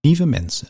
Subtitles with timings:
[0.00, 0.68] Lieve mensen.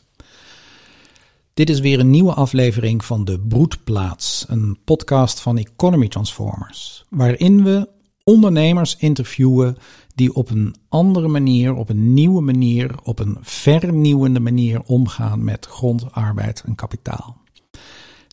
[1.54, 7.64] Dit is weer een nieuwe aflevering van De Broedplaats, een podcast van Economy Transformers, waarin
[7.64, 7.88] we
[8.24, 9.76] ondernemers interviewen
[10.14, 15.66] die op een andere manier, op een nieuwe manier, op een vernieuwende manier omgaan met
[15.66, 17.36] grond, arbeid en kapitaal.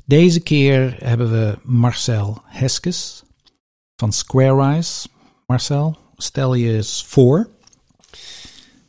[0.05, 3.23] Deze keer hebben we Marcel Heskes
[3.95, 5.07] van Squarewise.
[5.45, 7.49] Marcel, stel je eens voor.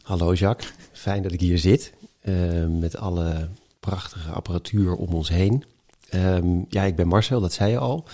[0.03, 1.93] Hallo Jacques, fijn dat ik hier zit
[2.29, 3.49] uh, met alle
[3.81, 5.65] prachtige apparatuur om ons heen.
[6.15, 8.05] Um, ja, ik ben Marcel, dat zei je al.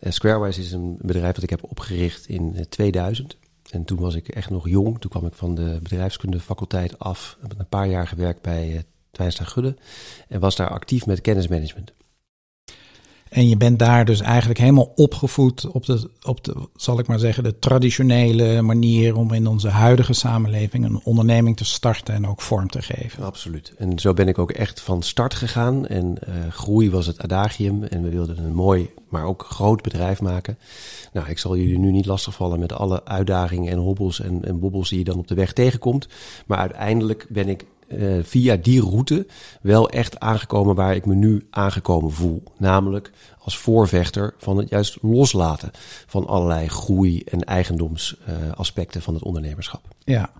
[0.00, 3.36] Uh, Squarewise is een bedrijf dat ik heb opgericht in 2000.
[3.70, 5.00] En toen was ik echt nog jong.
[5.00, 7.38] Toen kwam ik van de bedrijfskundefaculteit af.
[7.40, 8.78] Heb een paar jaar gewerkt bij uh,
[9.10, 9.76] Twijnstra Gudde.
[10.28, 11.92] En was daar actief met kennismanagement.
[13.30, 17.18] En je bent daar dus eigenlijk helemaal opgevoed op de, op de, zal ik maar
[17.18, 22.40] zeggen, de traditionele manier om in onze huidige samenleving een onderneming te starten en ook
[22.40, 23.24] vorm te geven.
[23.24, 23.72] Absoluut.
[23.78, 25.86] En zo ben ik ook echt van start gegaan.
[25.86, 27.84] En uh, groei was het adagium.
[27.84, 30.58] En we wilden een mooi, maar ook groot bedrijf maken.
[31.12, 34.88] Nou, ik zal jullie nu niet lastigvallen met alle uitdagingen en hobbels en, en bobbels
[34.88, 36.08] die je dan op de weg tegenkomt.
[36.46, 39.26] Maar uiteindelijk ben ik uh, via die route
[39.60, 42.42] wel echt aangekomen waar ik me nu aangekomen voel.
[42.58, 45.70] Namelijk als voorvechter van het juist loslaten
[46.06, 49.88] van allerlei groei- en eigendomsaspecten uh, van het ondernemerschap.
[50.04, 50.30] Ja,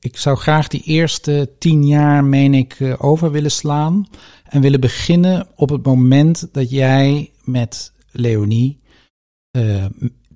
[0.00, 4.06] ik zou graag die eerste tien jaar, meen ik, uh, over willen slaan.
[4.44, 8.78] En willen beginnen op het moment dat jij met Leonie,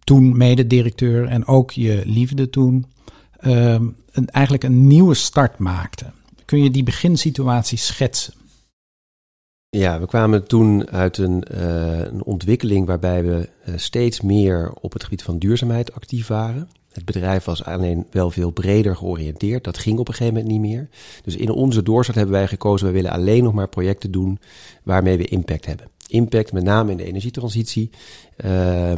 [0.05, 2.87] toen mededirecteur en ook je liefde toen,
[3.43, 6.05] een, eigenlijk een nieuwe start maakte.
[6.45, 8.35] Kun je die beginsituatie schetsen?
[9.77, 14.93] Ja, we kwamen toen uit een, uh, een ontwikkeling waarbij we uh, steeds meer op
[14.93, 16.69] het gebied van duurzaamheid actief waren.
[16.93, 19.65] Het bedrijf was alleen wel veel breder georiënteerd.
[19.65, 20.89] Dat ging op een gegeven moment niet meer.
[21.23, 24.39] Dus in onze doorstart hebben wij gekozen, we willen alleen nog maar projecten doen
[24.83, 25.87] waarmee we impact hebben.
[26.07, 27.91] Impact met name in de energietransitie,
[28.45, 28.93] uh,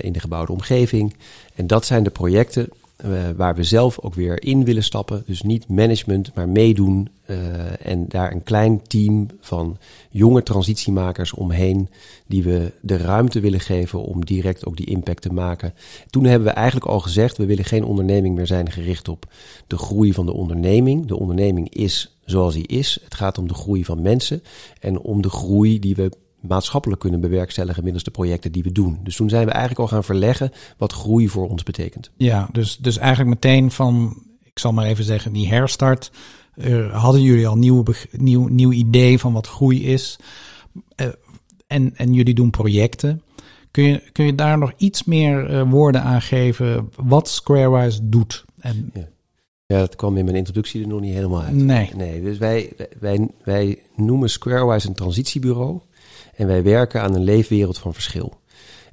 [0.00, 1.14] in de gebouwde omgeving.
[1.54, 2.68] En dat zijn de projecten
[3.36, 5.22] waar we zelf ook weer in willen stappen.
[5.26, 7.08] Dus niet management, maar meedoen.
[7.26, 9.78] Uh, en daar een klein team van
[10.10, 11.88] jonge transitiemakers omheen.
[12.26, 15.74] Die we de ruimte willen geven om direct ook die impact te maken.
[16.10, 19.26] Toen hebben we eigenlijk al gezegd: we willen geen onderneming meer zijn gericht op
[19.66, 21.06] de groei van de onderneming.
[21.06, 22.98] De onderneming is zoals die is.
[23.04, 24.42] Het gaat om de groei van mensen
[24.80, 28.98] en om de groei die we maatschappelijk kunnen bewerkstelligen middels de projecten die we doen.
[29.02, 32.10] Dus toen zijn we eigenlijk al gaan verleggen wat groei voor ons betekent.
[32.16, 36.10] Ja, dus, dus eigenlijk meteen van, ik zal maar even zeggen, die herstart.
[36.54, 40.18] Uh, hadden jullie al nieuw, nieuw, nieuw idee van wat groei is?
[40.96, 41.06] Uh,
[41.66, 43.22] en, en jullie doen projecten.
[43.70, 48.44] Kun je, kun je daar nog iets meer uh, woorden aan geven wat Squarewise doet?
[48.58, 49.08] En, ja.
[49.70, 51.54] Ja, dat kwam in mijn introductie er nog niet helemaal uit.
[51.54, 51.90] Nee.
[51.96, 55.80] nee dus wij, wij, wij noemen Squarewise een transitiebureau.
[56.40, 58.40] En wij werken aan een leefwereld van verschil.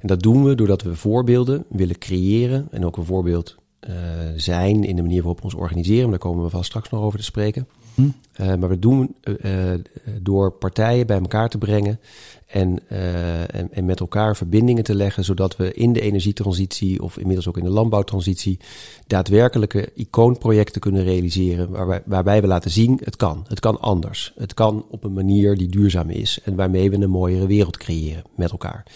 [0.00, 3.56] En dat doen we doordat we voorbeelden willen creëren en ook een voorbeeld
[3.88, 3.94] uh,
[4.36, 6.10] zijn in de manier waarop we ons organiseren.
[6.10, 7.68] Daar komen we vast straks nog over te spreken.
[7.98, 8.08] Hm.
[8.40, 9.74] Uh, maar we doen uh,
[10.20, 12.00] door partijen bij elkaar te brengen
[12.46, 17.48] en, en, en, met elkaar verbindingen te leggen, zodat we in de energietransitie of inmiddels
[17.48, 18.58] ook in de landbouwtransitie
[19.06, 23.44] daadwerkelijke icoonprojecten kunnen realiseren, waarbij, waarbij we laten zien, het kan.
[23.48, 24.32] Het kan anders.
[24.36, 28.24] Het kan op een manier die duurzaam is en waarmee we een mooiere wereld creëren
[28.36, 28.86] met elkaar.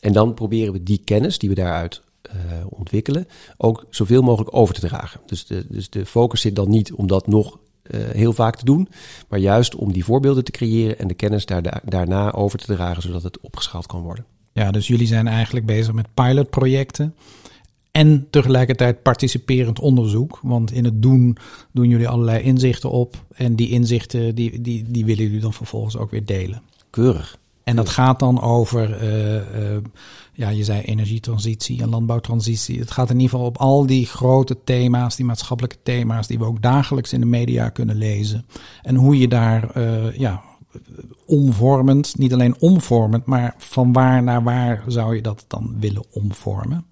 [0.00, 2.04] En dan proberen we die kennis die we daaruit
[2.68, 5.20] ontwikkelen, ook zoveel mogelijk over te dragen.
[5.26, 7.58] Dus de, dus de focus zit dan niet om dat nog
[7.90, 8.88] heel vaak te doen,
[9.28, 12.74] maar juist om die voorbeelden te creëren en de kennis daar, daar, daarna over te
[12.74, 14.24] dragen, zodat het opgeschaald kan worden.
[14.52, 17.14] Ja, dus jullie zijn eigenlijk bezig met pilotprojecten
[17.90, 20.38] en tegelijkertijd participerend onderzoek.
[20.42, 21.36] Want in het doen
[21.72, 25.96] doen jullie allerlei inzichten op en die inzichten die, die, die willen jullie dan vervolgens
[25.96, 26.62] ook weer delen.
[26.90, 27.38] Keurig.
[27.64, 29.76] En dat gaat dan over, uh, uh,
[30.36, 32.78] ja, je zei energietransitie en landbouwtransitie.
[32.78, 36.44] Het gaat in ieder geval op al die grote thema's, die maatschappelijke thema's, die we
[36.44, 38.44] ook dagelijks in de media kunnen lezen.
[38.82, 40.42] En hoe je daar, uh, ja,
[41.26, 46.84] omvormend, niet alleen omvormend, maar van waar naar waar zou je dat dan willen omvormen?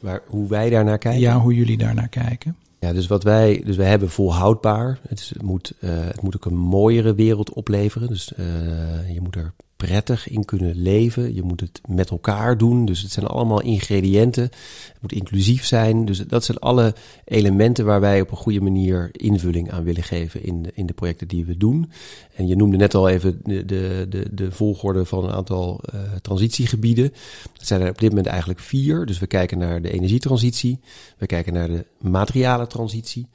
[0.00, 1.20] Maar hoe wij daarnaar kijken?
[1.20, 2.56] Ja, hoe jullie daarnaar kijken.
[2.80, 4.98] Ja, dus wat wij, dus wij hebben volhoudbaar.
[5.08, 8.08] Het, is, het, moet, uh, het moet ook een mooiere wereld opleveren.
[8.08, 11.34] Dus uh, je moet er prettig in kunnen leven.
[11.34, 12.84] Je moet het met elkaar doen.
[12.84, 14.42] Dus het zijn allemaal ingrediënten.
[14.42, 16.04] Het moet inclusief zijn.
[16.04, 16.94] Dus dat zijn alle
[17.24, 20.92] elementen waar wij op een goede manier invulling aan willen geven in de, in de
[20.92, 21.90] projecten die we doen.
[22.36, 26.00] En je noemde net al even de, de, de, de volgorde van een aantal uh,
[26.22, 27.12] transitiegebieden.
[27.52, 29.06] Dat zijn er op dit moment eigenlijk vier.
[29.06, 30.80] Dus we kijken naar de energietransitie.
[31.18, 33.28] We kijken naar de materiale transitie.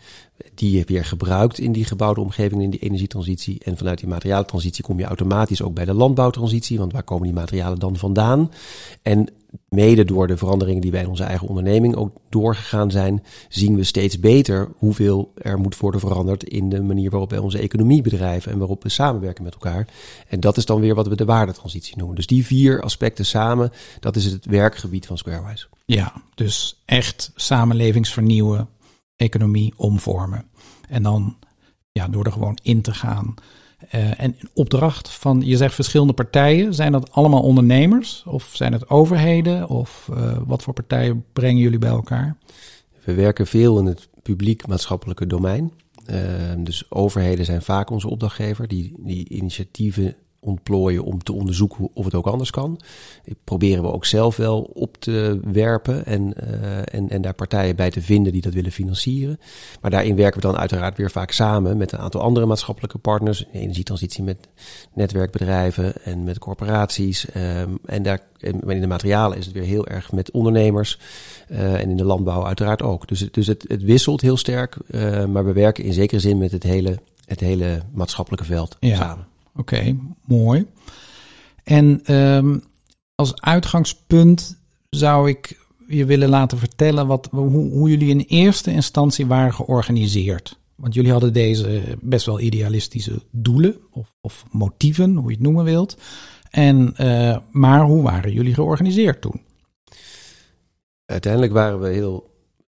[0.56, 3.60] die je weer gebruikt in die gebouwde omgeving, in die energietransitie.
[3.64, 7.34] En vanuit die materialentransitie kom je automatisch ook bij de landbouwtransitie, want waar komen die
[7.34, 8.52] materialen dan vandaan?
[9.02, 9.28] En
[9.70, 13.84] mede door de veranderingen die wij in onze eigen onderneming ook doorgegaan zijn, zien we
[13.84, 18.52] steeds beter hoeveel er moet worden veranderd in de manier waarop wij onze economie bedrijven
[18.52, 19.88] en waarop we samenwerken met elkaar.
[20.28, 22.16] En dat is dan weer wat we de waardetransitie noemen.
[22.16, 25.68] Dus die vier aspecten samen, dat is het werkgebied van Squarewise.
[25.86, 28.70] Ja, dus echt samenlevingsvernieuwen,
[29.16, 30.46] economie omvormen.
[30.90, 31.38] En dan
[31.92, 33.34] ja, door er gewoon in te gaan.
[33.96, 36.74] Uh, en opdracht van, je zegt verschillende partijen.
[36.74, 38.24] Zijn dat allemaal ondernemers?
[38.28, 39.70] Of zijn het overheden?
[39.70, 42.38] Of uh, wat voor partijen brengen jullie bij elkaar?
[43.04, 45.72] We werken veel in het publiek-maatschappelijke domein.
[46.10, 46.18] Uh,
[46.58, 48.68] dus overheden zijn vaak onze opdrachtgever.
[48.68, 52.80] Die, die initiatieven ontplooien om te onderzoeken of het ook anders kan.
[53.24, 57.76] Die proberen we ook zelf wel op te werpen en, uh, en, en daar partijen
[57.76, 59.40] bij te vinden die dat willen financieren.
[59.82, 63.46] Maar daarin werken we dan uiteraard weer vaak samen met een aantal andere maatschappelijke partners.
[63.54, 64.48] Energietransitie met
[64.94, 67.28] netwerkbedrijven en met corporaties.
[67.36, 71.00] Um, en daar, in de materialen is het weer heel erg met ondernemers.
[71.52, 73.08] Uh, en in de landbouw uiteraard ook.
[73.08, 74.78] Dus, dus het, het wisselt heel sterk.
[74.88, 78.96] Uh, maar we werken in zekere zin met het hele, het hele maatschappelijke veld ja.
[78.96, 79.30] samen.
[79.56, 80.66] Oké, okay, mooi.
[81.64, 82.64] En um,
[83.16, 84.58] als uitgangspunt
[84.90, 90.60] zou ik je willen laten vertellen wat, hoe, hoe, jullie in eerste instantie waren georganiseerd.
[90.76, 95.64] Want jullie hadden deze best wel idealistische doelen of, of motieven, hoe je het noemen
[95.64, 95.98] wilt.
[96.50, 99.42] En, uh, maar hoe waren jullie georganiseerd toen?
[101.06, 102.30] Uiteindelijk waren we heel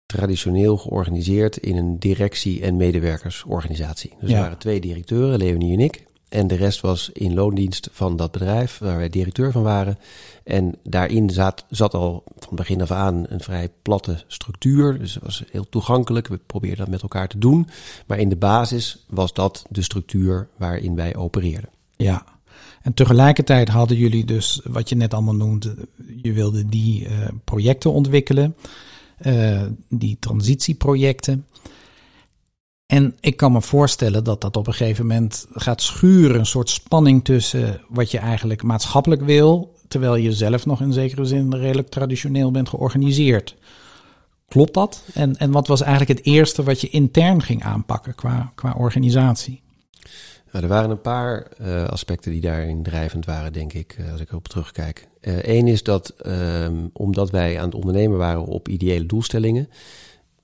[0.06, 4.12] traditioneel georganiseerd in een directie- en medewerkersorganisatie.
[4.20, 4.36] Dus ja.
[4.36, 6.06] er waren twee directeuren, Leonie en ik.
[6.32, 9.98] En de rest was in loondienst van dat bedrijf waar wij directeur van waren.
[10.44, 14.98] En daarin zat, zat al van begin af aan een vrij platte structuur.
[14.98, 16.28] Dus het was heel toegankelijk.
[16.28, 17.68] We probeerden dat met elkaar te doen.
[18.06, 21.68] Maar in de basis was dat de structuur waarin wij opereerden.
[21.96, 22.24] Ja.
[22.82, 25.74] En tegelijkertijd hadden jullie dus, wat je net allemaal noemde,
[26.22, 27.10] je wilde die uh,
[27.44, 28.56] projecten ontwikkelen,
[29.26, 31.46] uh, die transitieprojecten.
[32.92, 36.38] En ik kan me voorstellen dat dat op een gegeven moment gaat schuren.
[36.38, 41.24] Een soort spanning tussen wat je eigenlijk maatschappelijk wil, terwijl je zelf nog in zekere
[41.24, 43.56] zin redelijk traditioneel bent georganiseerd.
[44.48, 45.04] Klopt dat?
[45.14, 49.62] En, en wat was eigenlijk het eerste wat je intern ging aanpakken qua, qua organisatie?
[50.50, 54.20] Nou, er waren een paar uh, aspecten die daarin drijvend waren, denk ik, uh, als
[54.20, 55.08] ik erop terugkijk.
[55.20, 59.68] Eén uh, is dat um, omdat wij aan het ondernemen waren op ideële doelstellingen,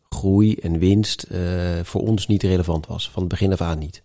[0.09, 1.39] groei en winst uh,
[1.83, 3.11] voor ons niet relevant was.
[3.11, 4.03] Van het begin af aan niet.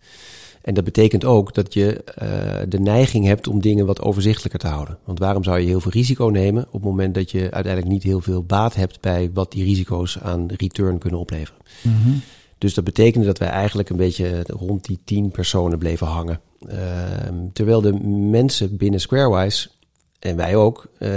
[0.62, 4.66] En dat betekent ook dat je uh, de neiging hebt om dingen wat overzichtelijker te
[4.66, 4.98] houden.
[5.04, 8.02] Want waarom zou je heel veel risico nemen op het moment dat je uiteindelijk niet
[8.02, 11.60] heel veel baat hebt bij wat die risico's aan return kunnen opleveren?
[11.82, 12.20] Mm -hmm.
[12.58, 16.40] Dus dat betekende dat wij eigenlijk een beetje rond die tien personen bleven hangen.
[16.68, 16.74] Uh,
[17.52, 17.92] terwijl de
[18.30, 19.68] mensen binnen Squarewise
[20.24, 21.10] en wij ook uh,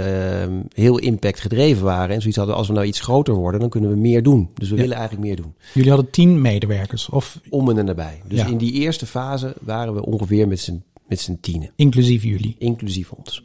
[0.74, 2.14] heel impact gedreven waren.
[2.14, 4.50] En zoiets hadden, als we nou iets groter worden, dan kunnen we meer doen.
[4.54, 4.80] Dus we ja.
[4.80, 5.54] willen eigenlijk meer doen.
[5.74, 7.08] Jullie hadden tien medewerkers?
[7.08, 7.40] Of?
[7.48, 8.22] Om en nabij.
[8.26, 8.46] Dus ja.
[8.46, 11.70] in die eerste fase waren we ongeveer met z'n, met z'n tienen.
[11.76, 12.56] Inclusief jullie?
[12.58, 13.44] Inclusief ons.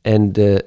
[0.00, 0.64] En de,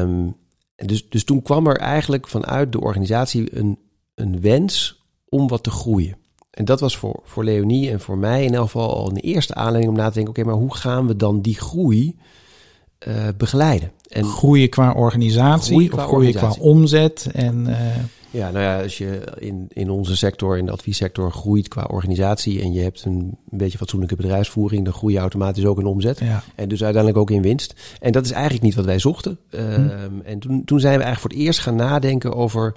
[0.00, 0.36] um,
[0.76, 3.78] dus, dus toen kwam er eigenlijk vanuit de organisatie een,
[4.14, 6.16] een wens om wat te groeien.
[6.50, 9.54] En dat was voor, voor Leonie en voor mij in elk geval al een eerste
[9.54, 12.16] aanleiding om na te denken: oké, okay, maar hoe gaan we dan die groei
[13.08, 13.90] uh, begeleiden.
[14.08, 16.60] En groeien qua organisatie, groeien qua, of groeien organisatie.
[16.60, 17.66] qua omzet en...
[17.68, 17.76] Uh...
[18.30, 22.60] Ja, nou ja, als je in, in onze sector, in de adviessector, groeit qua organisatie
[22.60, 26.18] en je hebt een, een beetje fatsoenlijke bedrijfsvoering, dan groei je automatisch ook in omzet.
[26.18, 26.42] Ja.
[26.54, 27.74] En dus uiteindelijk ook in winst.
[28.00, 29.38] En dat is eigenlijk niet wat wij zochten.
[29.50, 29.58] Hm.
[29.58, 32.74] Um, en toen, toen zijn we eigenlijk voor het eerst gaan nadenken over,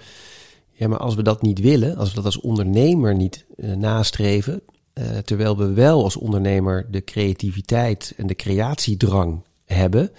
[0.71, 4.61] ja, maar als we dat niet willen, als we dat als ondernemer niet uh, nastreven,
[5.23, 10.11] terwijl we wel als ondernemer de creativiteit en de creatiedrang hebben.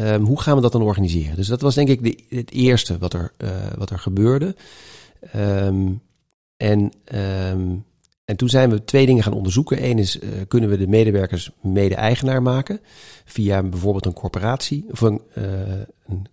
[0.00, 1.36] Um, hoe gaan we dat dan organiseren?
[1.36, 4.56] Dus dat was denk ik de, het eerste wat er, uh, wat er gebeurde.
[5.36, 6.02] Um,
[6.56, 7.84] en, um,
[8.24, 9.84] en toen zijn we twee dingen gaan onderzoeken.
[9.84, 12.80] Eén is, uh, kunnen we de medewerkers mede-eigenaar maken
[13.24, 15.44] via bijvoorbeeld een corporatie of een, uh,
[16.06, 16.26] een.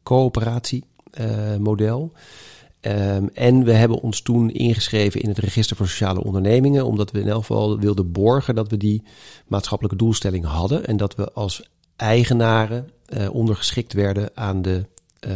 [2.82, 7.20] Um, en we hebben ons toen ingeschreven in het register voor sociale ondernemingen, omdat we
[7.20, 9.04] in elk geval wilden borgen dat we die
[9.48, 14.86] maatschappelijke doelstelling hadden en dat we als eigenaren uh, ondergeschikt werden aan de,
[15.28, 15.34] uh,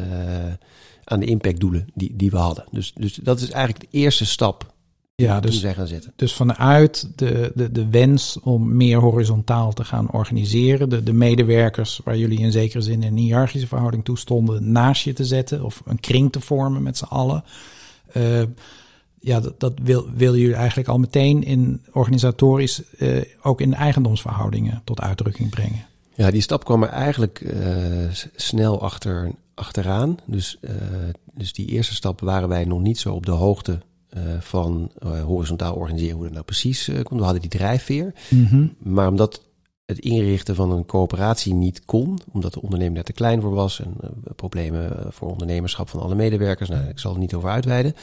[1.03, 2.65] aan de impactdoelen die, die we hadden.
[2.71, 4.73] Dus, dus dat is eigenlijk de eerste stap
[5.15, 6.13] ja, dus, zijn gaan zetten.
[6.15, 12.01] Dus vanuit de, de, de wens om meer horizontaal te gaan organiseren, de, de medewerkers
[12.03, 15.63] waar jullie in zekere zin in een hiërarchische verhouding toe stonden, naast je te zetten
[15.63, 17.43] of een kring te vormen met z'n allen.
[18.17, 18.41] Uh,
[19.19, 22.81] ja, dat, dat wil, wil jullie eigenlijk al meteen in organisatorisch,
[23.41, 25.85] ook in eigendomsverhoudingen tot uitdrukking brengen.
[26.15, 30.17] Ja, die stap kwam er eigenlijk uh, snel achter, achteraan.
[30.25, 30.71] Dus, uh,
[31.33, 33.79] dus die eerste stap waren wij nog niet zo op de hoogte
[34.39, 34.91] van
[35.25, 37.19] horizontaal organiseren, hoe dat nou precies komt.
[37.19, 38.13] We hadden die drijfveer.
[38.29, 38.75] Mm -hmm.
[38.77, 39.41] Maar omdat
[39.85, 43.79] het inrichten van een coöperatie niet kon, omdat de onderneming daar te klein voor was
[43.79, 46.69] en uh, problemen voor ondernemerschap van alle medewerkers.
[46.69, 47.95] Nou, ik zal er niet over uitweiden.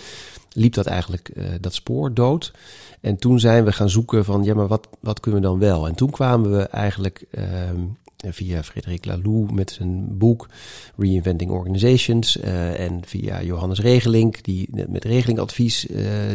[0.53, 2.53] Liep dat eigenlijk uh, dat spoor dood.
[3.01, 5.87] En toen zijn we gaan zoeken van, ja, maar wat, wat kunnen we dan wel?
[5.87, 7.45] En toen kwamen we eigenlijk uh,
[8.33, 10.49] via Frederik Laloux met zijn boek
[10.97, 15.87] Reinventing Organizations uh, en via Johannes Regelink, die met regelingadvies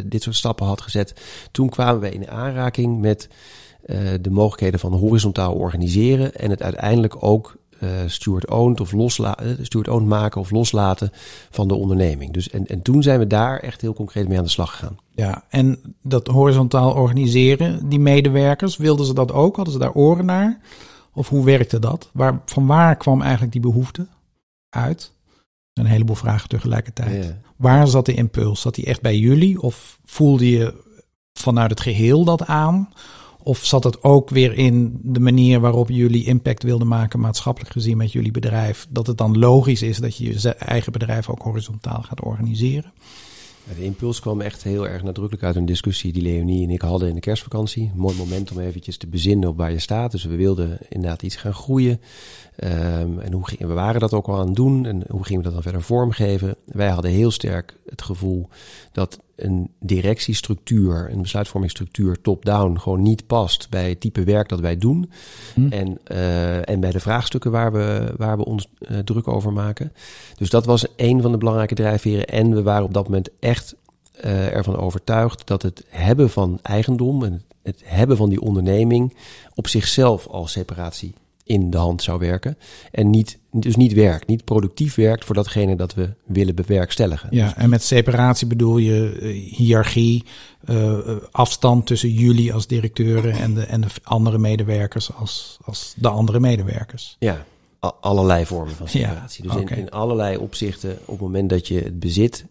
[0.05, 1.13] dit soort stappen had gezet.
[1.51, 3.35] Toen kwamen we in aanraking met uh,
[4.21, 10.41] de mogelijkheden van horizontaal organiseren en het uiteindelijk ook uh, steward-owned of loslaten, steward-owned maken
[10.41, 11.11] of loslaten
[11.49, 12.33] van de onderneming.
[12.33, 14.97] Dus en, en toen zijn we daar echt heel concreet mee aan de slag gegaan.
[15.15, 19.55] Ja, en dat horizontaal organiseren, die medewerkers, wilden ze dat ook?
[19.55, 20.59] Hadden ze daar oren naar?
[21.13, 22.09] Of hoe werkte dat?
[22.13, 24.07] Waar, van waar kwam eigenlijk die behoefte
[24.69, 25.11] uit?
[25.73, 27.25] Een heleboel vragen tegelijkertijd.
[27.25, 27.37] Ja.
[27.55, 28.61] Waar zat de impuls?
[28.61, 29.61] Zat die echt bij jullie?
[29.61, 30.73] Of voelde je
[31.33, 32.89] vanuit het geheel dat aan?
[33.45, 37.97] Of zat het ook weer in de manier waarop jullie impact wilden maken, maatschappelijk gezien
[37.97, 38.87] met jullie bedrijf?
[38.89, 42.93] Dat het dan logisch is dat je je eigen bedrijf ook horizontaal gaat organiseren?
[43.75, 47.09] De impuls kwam echt heel erg nadrukkelijk uit een discussie die Leonie en ik hadden
[47.09, 47.91] in de kerstvakantie.
[47.95, 50.11] Mooi moment om eventjes te bezinnen op waar je staat.
[50.11, 52.01] Dus we wilden inderdaad iets gaan groeien.
[52.63, 55.43] Um, en hoe we waren dat ook al aan het doen en hoe gingen we
[55.43, 56.55] dat dan verder vormgeven?
[56.65, 58.47] Wij hadden heel sterk het gevoel
[58.91, 64.77] dat een directiestructuur, een besluitvormingsstructuur top-down gewoon niet past bij het type werk dat wij
[64.77, 65.11] doen.
[65.53, 65.67] Hm.
[65.67, 69.93] En, uh, en bij de vraagstukken waar we, waar we ons uh, druk over maken.
[70.35, 72.27] Dus dat was een van de belangrijke drijfveren.
[72.27, 73.75] En we waren op dat moment echt
[74.25, 79.15] uh, ervan overtuigd dat het hebben van eigendom en het hebben van die onderneming
[79.55, 81.13] op zichzelf al separatie
[81.45, 82.57] in de hand zou werken.
[82.91, 87.29] En niet, dus niet werkt, niet productief werkt voor datgene dat we willen bewerkstelligen.
[87.31, 90.23] Ja, en met separatie bedoel je uh, hiërarchie,
[90.69, 90.97] uh,
[91.31, 96.39] afstand tussen jullie als directeuren en de, en de andere medewerkers als, als de andere
[96.39, 97.15] medewerkers.
[97.19, 97.45] Ja,
[97.99, 99.43] allerlei vormen van separatie.
[99.43, 99.77] Ja, dus okay.
[99.77, 102.45] in, in allerlei opzichten, op het moment dat je het bezit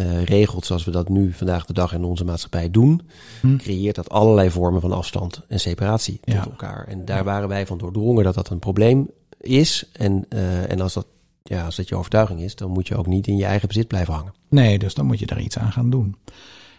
[0.00, 3.02] uh, regelt zoals we dat nu vandaag de dag in onze maatschappij doen,
[3.40, 3.56] hm.
[3.56, 6.44] creëert dat allerlei vormen van afstand en separatie tot ja.
[6.44, 6.86] elkaar.
[6.86, 9.88] En daar waren wij van doordrongen dat dat een probleem is.
[9.92, 11.06] En, uh, en als, dat,
[11.42, 13.88] ja, als dat je overtuiging is, dan moet je ook niet in je eigen bezit
[13.88, 14.34] blijven hangen.
[14.48, 16.16] Nee, dus dan moet je daar iets aan gaan doen.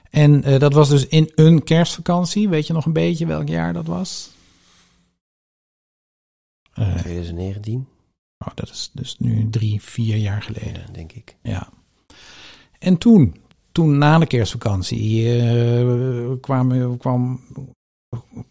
[0.09, 2.49] En uh, dat was dus in een kerstvakantie.
[2.49, 4.29] Weet je nog een beetje welk jaar dat was?
[6.73, 7.87] 2019.
[8.37, 10.81] Oh, dat is dus nu drie, vier jaar geleden.
[10.87, 11.35] Ja, denk ik.
[11.41, 11.69] Ja.
[12.83, 13.35] En toen,
[13.71, 17.39] toen na de kerstvakantie, uh, kwam, kwam,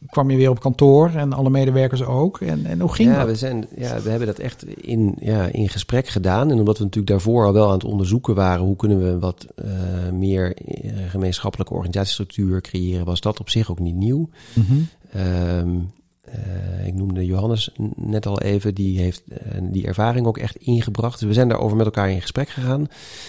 [0.06, 2.40] kwam je weer op kantoor en alle medewerkers ook.
[2.40, 3.26] En, en hoe ging ja, dat?
[3.26, 6.50] We zijn, ja, we hebben dat echt in, ja, in gesprek gedaan.
[6.50, 8.64] En omdat we natuurlijk daarvoor al wel aan het onderzoeken waren...
[8.64, 9.72] hoe kunnen we wat uh,
[10.12, 13.04] meer uh, gemeenschappelijke organisatiestructuur creëren...
[13.04, 14.28] was dat op zich ook niet nieuw.
[14.54, 14.88] Mm -hmm.
[15.20, 15.92] um,
[16.32, 21.18] uh, ik noemde Johannes net al even, die heeft uh, die ervaring ook echt ingebracht.
[21.18, 22.86] Dus we zijn daarover met elkaar in gesprek gegaan.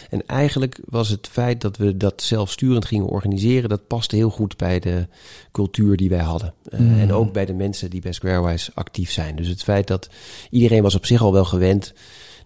[0.10, 4.58] En eigenlijk was het feit dat we dat zelfsturend gingen organiseren, dat paste heel goed
[4.58, 5.08] bij de
[5.52, 6.54] cultuur die wij hadden.
[6.70, 7.00] Uh, mm.
[7.00, 9.36] En ook bij de mensen die bij Squarewise actief zijn.
[9.36, 10.10] Dus het feit dat
[10.50, 11.94] iedereen was op zich al wel gewend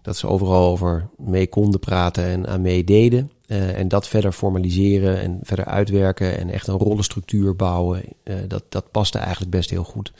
[0.02, 3.30] dat ze overal over mee konden praten en aan meededen.
[3.48, 8.64] Uh, en dat verder formaliseren en verder uitwerken en echt een rollenstructuur bouwen, uh, dat,
[8.68, 10.12] dat paste eigenlijk best heel goed.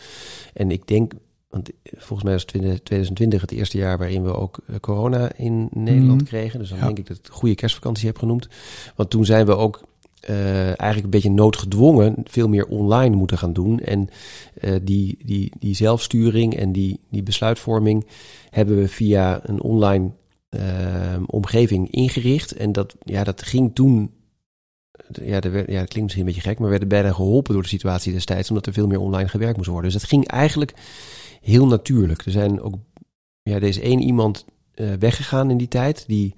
[0.54, 1.12] En ik denk,
[1.50, 6.26] want volgens mij was 2020 het eerste jaar waarin we ook corona in Nederland mm.
[6.26, 6.58] kregen.
[6.58, 6.84] Dus dan ja.
[6.84, 8.48] denk ik dat ik het goede kerstvakantie heb genoemd.
[8.96, 9.82] Want toen zijn we ook
[10.30, 13.80] uh, eigenlijk een beetje noodgedwongen veel meer online moeten gaan doen.
[13.80, 14.08] En
[14.60, 18.06] uh, die, die, die zelfsturing en die, die besluitvorming
[18.50, 20.10] hebben we via een online
[21.26, 22.52] omgeving ingericht.
[22.52, 24.10] En dat, ja, dat ging toen.
[25.22, 27.52] Ja, dat, werd, ja, dat klinkt misschien een beetje gek, maar we werden bijna geholpen
[27.52, 29.90] door de situatie destijds, omdat er veel meer online gewerkt moest worden.
[29.90, 30.74] Dus dat ging eigenlijk
[31.40, 32.24] heel natuurlijk.
[32.24, 32.74] Er zijn ook,
[33.42, 36.34] ja, er is één iemand uh, weggegaan in die tijd, die,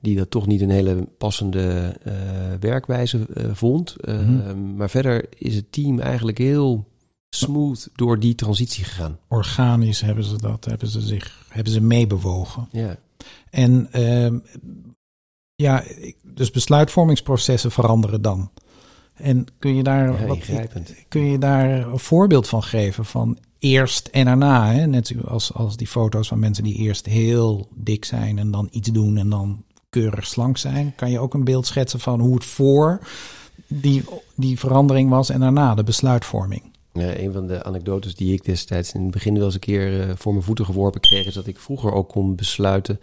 [0.00, 2.12] die dat toch niet een hele passende uh,
[2.60, 3.96] werkwijze uh, vond.
[4.06, 4.76] Mm -hmm.
[4.76, 6.88] Maar verder is het team eigenlijk heel
[7.30, 9.18] smooth door die transitie gegaan.
[9.28, 12.68] Organisch hebben ze dat, hebben ze zich, hebben ze meebewogen.
[12.72, 12.98] Ja.
[13.56, 14.38] En uh,
[15.54, 15.82] ja,
[16.22, 18.50] dus besluitvormingsprocessen veranderen dan.
[19.14, 20.38] En kun je daar, ja, wat,
[21.08, 24.72] kun je daar een voorbeeld van geven van eerst en daarna?
[24.72, 24.86] Hè?
[24.86, 28.90] Net als, als die foto's van mensen die eerst heel dik zijn en dan iets
[28.90, 30.92] doen en dan keurig slank zijn.
[30.96, 33.00] Kan je ook een beeld schetsen van hoe het voor
[33.66, 36.62] die, die verandering was en daarna de besluitvorming.
[36.92, 40.08] Ja, een van de anekdotes die ik destijds in het begin wel eens een keer
[40.08, 43.00] uh, voor mijn voeten geworpen kreeg, is dat ik vroeger ook kon besluiten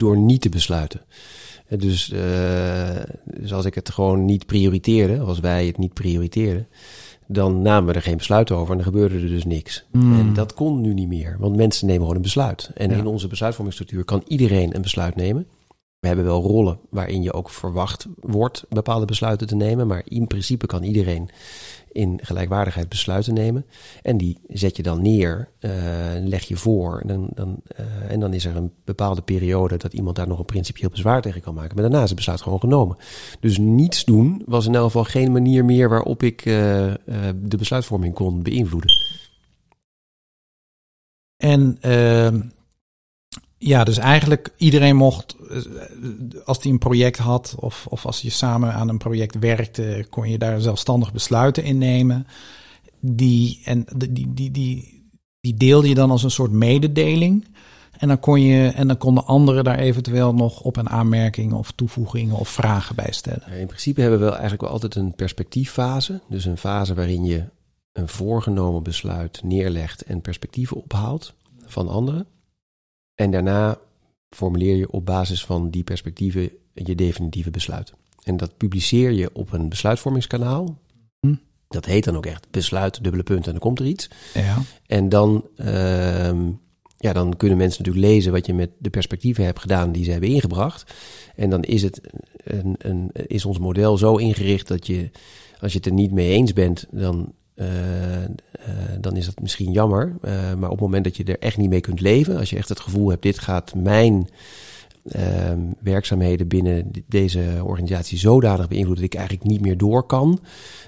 [0.00, 1.00] door niet te besluiten.
[1.68, 2.20] Dus, uh,
[3.24, 6.66] dus als ik het gewoon niet prioriteerde, als wij het niet prioriteerden,
[7.26, 9.84] dan namen we er geen besluit over en er gebeurde er dus niks.
[9.90, 10.18] Hmm.
[10.18, 12.70] En dat kon nu niet meer, want mensen nemen gewoon een besluit.
[12.74, 12.96] En Ja.
[12.96, 15.46] in onze besluitvormingsstructuur kan iedereen een besluit nemen.
[16.00, 20.26] We hebben wel rollen waarin je ook verwacht wordt bepaalde besluiten te nemen, maar in
[20.26, 21.30] principe kan iedereen
[21.92, 23.66] in gelijkwaardigheid besluiten nemen.
[24.02, 25.70] En die zet je dan neer, eh,
[26.20, 27.00] leg je voor.
[27.00, 30.38] En dan, dan, eh, en dan is er een bepaalde periode dat iemand daar nog
[30.38, 31.74] een principieel bezwaar tegen kan maken.
[31.74, 32.96] Maar daarna is het besluit gewoon genomen.
[33.40, 36.92] Dus niets doen was in elk geval geen manier meer waarop ik eh,
[37.42, 38.90] de besluitvorming kon beïnvloeden.
[41.36, 42.40] En ehm,
[43.62, 45.56] ja, dus eigenlijk iedereen mocht, eh,
[46.44, 50.28] als hij een project had of, of als je samen aan een project werkte, kon
[50.28, 52.26] je daar zelfstandig besluiten in nemen.
[53.00, 55.04] Die, en die, die, die,
[55.40, 57.46] die, deelde je dan als een soort mededeling.
[57.98, 61.70] En dan, kon je, en dan konden anderen daar eventueel nog op een aanmerking of
[61.70, 63.52] toevoegingen of vragen bij stellen.
[63.52, 66.20] In principe hebben we eigenlijk wel altijd een perspectieffase.
[66.28, 67.44] Dus een fase waarin je
[67.92, 71.34] een voorgenomen besluit neerlegt en perspectieven ophaalt
[71.66, 72.26] van anderen.
[73.20, 73.78] En daarna
[74.30, 77.92] formuleer je op basis van die perspectieven je definitieve besluit.
[78.22, 80.78] En dat publiceer je op een besluitvormingskanaal.
[81.20, 81.34] Hm.
[81.68, 84.08] Dat heet dan ook echt besluit, dubbele punt en dan komt er iets.
[84.34, 86.50] Ja, En dan, ehm,
[86.96, 90.10] ja, dan kunnen mensen natuurlijk lezen wat je met de perspectieven hebt gedaan die ze
[90.10, 90.94] hebben ingebracht.
[91.36, 92.00] En dan is, het
[92.44, 95.10] een, een, is ons model zo ingericht dat je,
[95.60, 97.66] als je het er niet mee eens bent, dan, eh,
[99.00, 100.16] dan is dat misschien jammer.
[100.22, 102.56] Eh, maar op het moment dat je er echt niet mee kunt leven, als je
[102.56, 104.28] echt het gevoel hebt, dit gaat mijn
[105.08, 110.40] ehm, werkzaamheden binnen deze organisatie zodanig beïnvloeden dat ik eigenlijk niet meer door kan,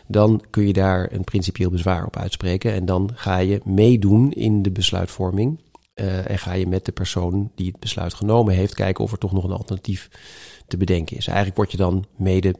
[0.06, 2.72] dan kun je daar een principieel bezwaar op uitspreken.
[2.72, 5.60] En dan ga je meedoen in de besluitvorming.
[5.94, 9.18] eh, en ga je met de persoon die het besluit genomen heeft kijken of er
[9.18, 10.08] toch nog een alternatief
[10.66, 11.26] te bedenken is.
[11.26, 12.54] Eigenlijk word je dan mede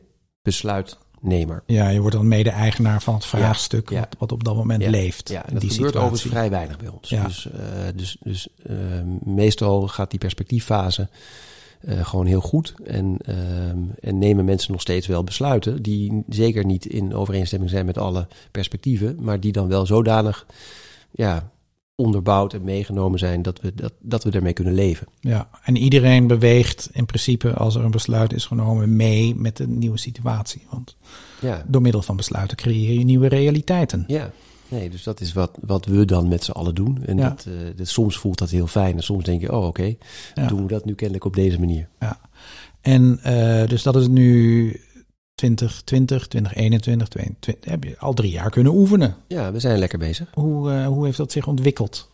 [1.66, 4.00] ja je wordt dan mede-eigenaar van het vraagstuk ja.
[4.00, 5.28] Wat, wat op dat moment leeft.
[5.28, 5.98] Ja, en dat die gebeurt situatie.
[5.98, 7.08] overigens vrij weinig bij ons.
[7.08, 7.24] Ja.
[7.26, 7.61] Dus, eh,
[7.94, 8.76] dus, dus eh,
[9.24, 11.08] meestal gaat die perspectieffase
[11.80, 12.74] eh, gewoon heel goed.
[12.85, 13.16] En,
[14.00, 18.26] en nemen mensen nog steeds wel besluiten die zeker niet in overeenstemming zijn met alle
[18.50, 20.46] perspectieven, maar die dan wel zodanig
[21.11, 21.50] ja,
[21.96, 25.07] onderbouwd en meegenomen zijn dat we, dat, dat we ermee kunnen leven.
[25.20, 29.68] Ja, en iedereen beweegt in principe als er een besluit is genomen mee met de
[29.68, 30.62] nieuwe situatie.
[30.70, 30.96] Want
[31.40, 34.05] Ja, door middel van besluiten creëer je nieuwe realiteiten.
[34.07, 34.31] ja.
[34.68, 37.02] Nee, dus dat is wat, wat we dan met z'n allen doen.
[37.07, 37.28] En Ja.
[37.28, 38.96] dat, eh, dat, soms voelt dat heel fijn.
[38.96, 39.94] En soms denk je, oh oké,
[40.35, 40.46] Ja.
[40.46, 41.88] doen we dat nu kennelijk op deze manier.
[42.81, 44.81] En eh, dus dat is nu
[45.42, 47.70] 2020, 2021, 2022.
[47.70, 49.16] Heb je al drie jaar kunnen oefenen.
[49.28, 50.28] Ja, we zijn lekker bezig.
[50.35, 52.11] Hoe, eh, hoe heeft dat zich ontwikkeld?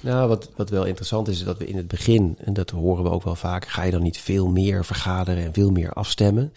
[0.00, 3.04] Nou, wat, wat wel interessant is, is dat we in het begin, en dat horen
[3.04, 6.52] we ook wel vaak, ga je dan niet veel meer vergaderen en veel meer afstemmen.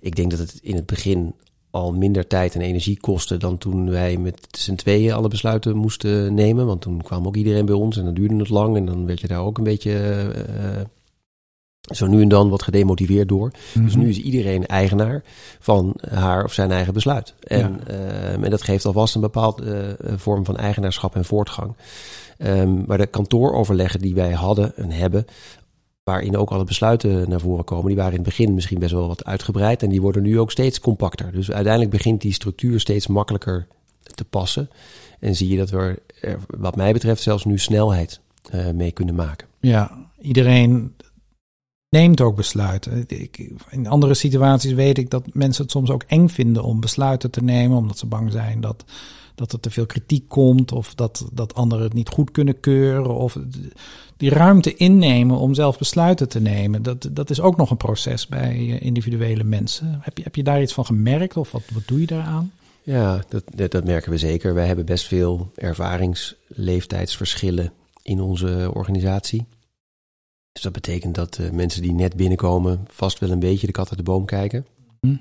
[0.00, 1.34] Ik denk dat het in het begin
[1.70, 6.34] al minder tijd en energie kostte dan toen wij met z'n tweeën alle besluiten moesten
[6.34, 6.66] nemen.
[6.66, 9.20] Want toen kwam ook iedereen bij ons en dan duurde het lang en dan werd
[9.20, 10.80] je daar ook een beetje eh,
[11.86, 13.50] zo nu en dan wat gedemotiveerd door.
[13.74, 13.98] Dus Mhm.
[13.98, 15.22] nu is iedereen eigenaar
[15.58, 17.34] van haar of zijn eigen besluit.
[17.40, 21.76] En, ehm, en dat geeft alvast een bepaalde eh, vorm van eigenaarschap en voortgang.
[22.38, 25.24] Ehm, maar de kantooroverleggen die wij hadden en hebben,
[26.04, 29.08] waarin ook alle besluiten naar voren komen, die waren in het begin misschien best wel
[29.08, 31.32] wat uitgebreid en die worden nu ook steeds compacter.
[31.32, 33.66] Dus uiteindelijk begint die structuur steeds makkelijker
[34.02, 34.70] te passen.
[35.20, 38.20] En zie je dat we er, wat mij betreft, zelfs nu snelheid
[38.50, 39.46] eh, mee kunnen maken.
[39.60, 40.94] Ja, iedereen
[41.88, 43.04] neemt ook besluiten.
[43.06, 47.30] Ik, in andere situaties weet ik dat mensen het soms ook eng vinden om besluiten
[47.30, 48.84] te nemen, omdat ze bang zijn dat,
[49.34, 53.16] dat er te veel kritiek komt of dat, dat anderen het niet goed kunnen keuren.
[53.16, 53.38] Of
[54.16, 58.26] die ruimte innemen om zelf besluiten te nemen, dat, dat is ook nog een proces
[58.26, 59.98] bij eh, individuele mensen.
[60.00, 62.52] Heb je, heb je daar iets van gemerkt of wat, wat doe je daaraan?
[62.82, 64.54] Ja, dat, dat, dat merken we zeker.
[64.54, 67.72] Wij hebben best veel ervaringsleeftijdsverschillen
[68.02, 69.46] in onze organisatie.
[70.56, 73.88] Dus dat betekent dat uh, mensen die net binnenkomen vast wel een beetje de kat
[73.88, 74.66] uit de boom kijken.
[75.00, 75.16] Hm.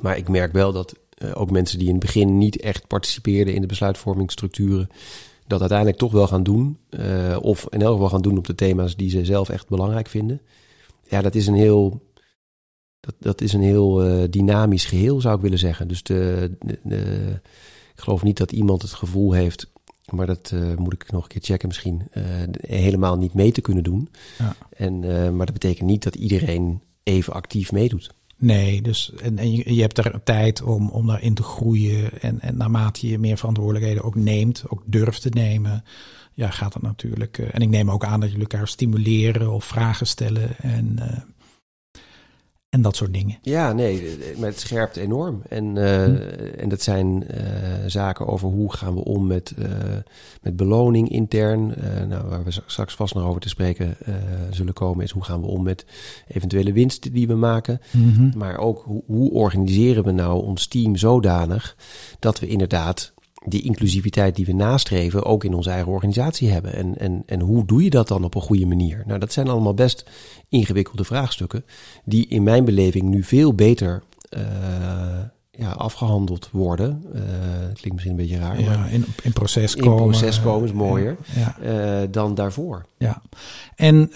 [0.00, 3.54] Maar ik merk wel dat uh, ook mensen die in het begin niet echt participeerden
[3.54, 4.88] in de besluitvormingsstructuren,
[5.46, 6.78] dat uiteindelijk toch wel gaan doen.
[6.90, 10.08] Uh, of in elk geval gaan doen op de thema's die ze zelf echt belangrijk
[10.08, 10.40] vinden.
[11.08, 12.02] Ja, dat is een heel
[13.00, 15.88] dat, dat is een heel dynamisch geheel, zou ik willen zeggen.
[15.88, 17.40] Dus de, de, de,
[17.94, 19.70] ik geloof niet dat iemand het gevoel heeft,
[20.12, 22.24] maar dat uh, moet ik nog een keer checken misschien, uh,
[22.60, 24.08] helemaal niet mee te kunnen doen.
[24.38, 24.56] Ja.
[24.76, 25.00] En,
[25.36, 28.10] maar dat betekent niet dat iedereen even actief meedoet.
[28.36, 32.20] Nee, dus en, en je, je hebt er tijd om, om daarin te groeien.
[32.20, 35.84] En, en naarmate je meer verantwoordelijkheden ook neemt, ook durft te nemen,
[36.34, 37.38] ja, gaat het natuurlijk.
[37.38, 41.18] eh, en ik neem ook aan dat jullie elkaar stimuleren of vragen stellen en, eh,
[42.70, 43.38] en dat soort dingen.
[43.42, 45.42] Ja, nee, het scherpt enorm.
[45.48, 46.16] En, eh, Hm.
[46.58, 47.42] en dat zijn eh,
[47.86, 49.68] zaken over hoe gaan we om met, eh,
[50.42, 51.74] met beloning intern.
[52.08, 53.96] Nou, waar we straks vast nog over te spreken
[54.50, 55.84] zullen komen, is hoe gaan we om met
[56.28, 57.80] eventuele winsten die we maken.
[58.36, 61.76] Maar ook hoe, hoe organiseren we nou ons team zodanig
[62.18, 63.12] dat we inderdaad
[63.46, 66.74] die inclusiviteit die we nastreven ook in onze eigen organisatie hebben.
[66.74, 69.02] En, en, en hoe doe je dat dan op een goede manier?
[69.06, 70.04] Nou, dat zijn allemaal best
[70.48, 71.64] ingewikkelde vraagstukken
[72.04, 74.40] die in mijn beleving nu veel beter eh,
[75.50, 77.04] ja, afgehandeld worden.
[77.14, 77.20] Eh,
[77.68, 80.02] het klinkt misschien een beetje raar, maar Ja, in, in proces in komen.
[80.08, 82.86] proces komen is mooier Ja, eh, dan daarvoor.
[82.98, 83.22] ja.
[83.76, 84.08] En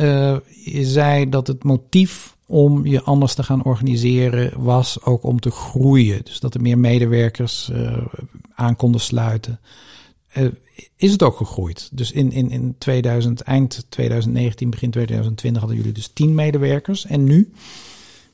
[0.64, 5.50] je zei dat het motief om je anders te gaan organiseren was ook om te
[5.50, 6.24] groeien.
[6.24, 8.06] Dus dat er meer medewerkers eh,
[8.54, 9.60] aan konden sluiten.
[10.28, 10.46] Eh,
[10.96, 11.88] is het ook gegroeid?
[11.92, 17.06] Dus in, in, in 2000, eind 2019, begin 2020 hadden jullie dus 10 medewerkers.
[17.06, 17.52] En nu?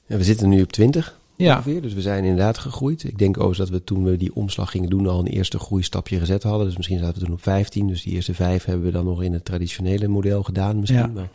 [0.07, 3.05] Ja, we zitten nu op 20 Ja, ongeveer, dus we zijn inderdaad gegroeid.
[3.05, 6.19] Ik denk ook dat we toen we die omslag gingen doen al een eerste groeistapje
[6.19, 6.67] gezet hadden.
[6.67, 9.23] Dus misschien zaten we toen op 15, dus die eerste vijf hebben we dan nog
[9.23, 11.01] in het traditionele model gedaan misschien.
[11.01, 11.07] Ja.
[11.07, 11.31] Maar,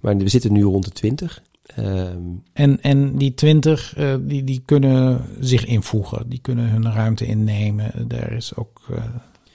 [0.00, 1.42] maar we zitten nu rond de 20.
[1.76, 2.18] Ehm,
[2.52, 6.28] En, en die twintig, eh, die, die kunnen zich invoegen.
[6.28, 8.08] Die kunnen hun ruimte innemen.
[8.08, 9.02] Daar is ook, eh,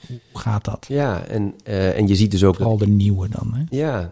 [0.07, 0.85] hoe gaat dat?
[0.89, 3.63] ja, en, eh, en je ziet dus ook Vooral de nieuwe dan, hè?
[3.69, 4.11] Ja,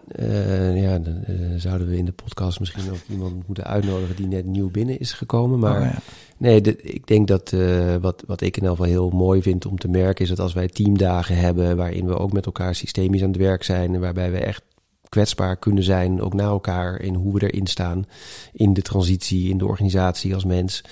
[0.75, 1.23] ja dan
[1.57, 5.13] zouden we in de podcast misschien ook iemand moeten uitnodigen die net nieuw binnen is
[5.13, 5.59] gekomen.
[5.59, 5.97] Maar Oh, ja.
[6.37, 7.53] nee, de- ik denk dat
[8.01, 10.53] wat, wat ik in elk geval heel mooi vind om te merken is dat als
[10.53, 14.31] wij teamdagen hebben waarin we ook met elkaar systemisch aan het werk zijn en waarbij
[14.31, 14.63] we echt
[15.11, 18.05] kwetsbaar kunnen zijn, ook naar elkaar in hoe we erin staan
[18.53, 20.83] in de transitie, in de organisatie als mens,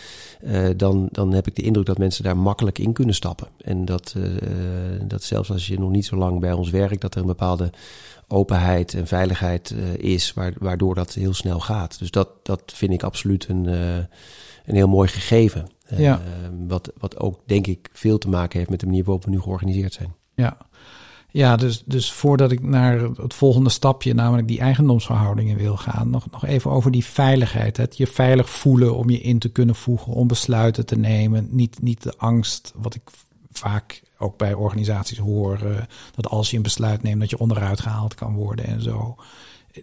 [0.41, 3.47] eh, dan, dan heb ik de indruk dat mensen daar makkelijk in kunnen stappen.
[3.61, 4.47] En dat, eh,
[5.03, 7.71] dat zelfs als je nog niet zo lang bij ons werkt, dat er een bepaalde
[8.27, 11.99] openheid en veiligheid eh, is, waar- waardoor dat heel snel gaat.
[11.99, 15.67] Dus dat, dat vind ik absoluut een, een heel mooi gegeven.
[15.97, 16.21] Ja.
[16.67, 19.39] wat, wat ook, denk ik, veel te maken heeft met de manier waarop we nu
[19.39, 20.13] georganiseerd zijn.
[20.35, 20.57] Ja,
[21.31, 26.31] ja dus, dus voordat ik naar het volgende stapje, namelijk die eigendomsverhoudingen wil gaan, nog,
[26.31, 27.77] nog even over die veiligheid.
[27.77, 31.47] Het je veilig voelen om je in te kunnen voegen, om besluiten te nemen.
[31.51, 33.01] Niet, niet de angst, wat ik
[33.51, 35.81] vaak ook bij organisaties hoor, eh,
[36.15, 39.15] dat als je een besluit neemt, dat je onderuit gehaald kan worden en zo.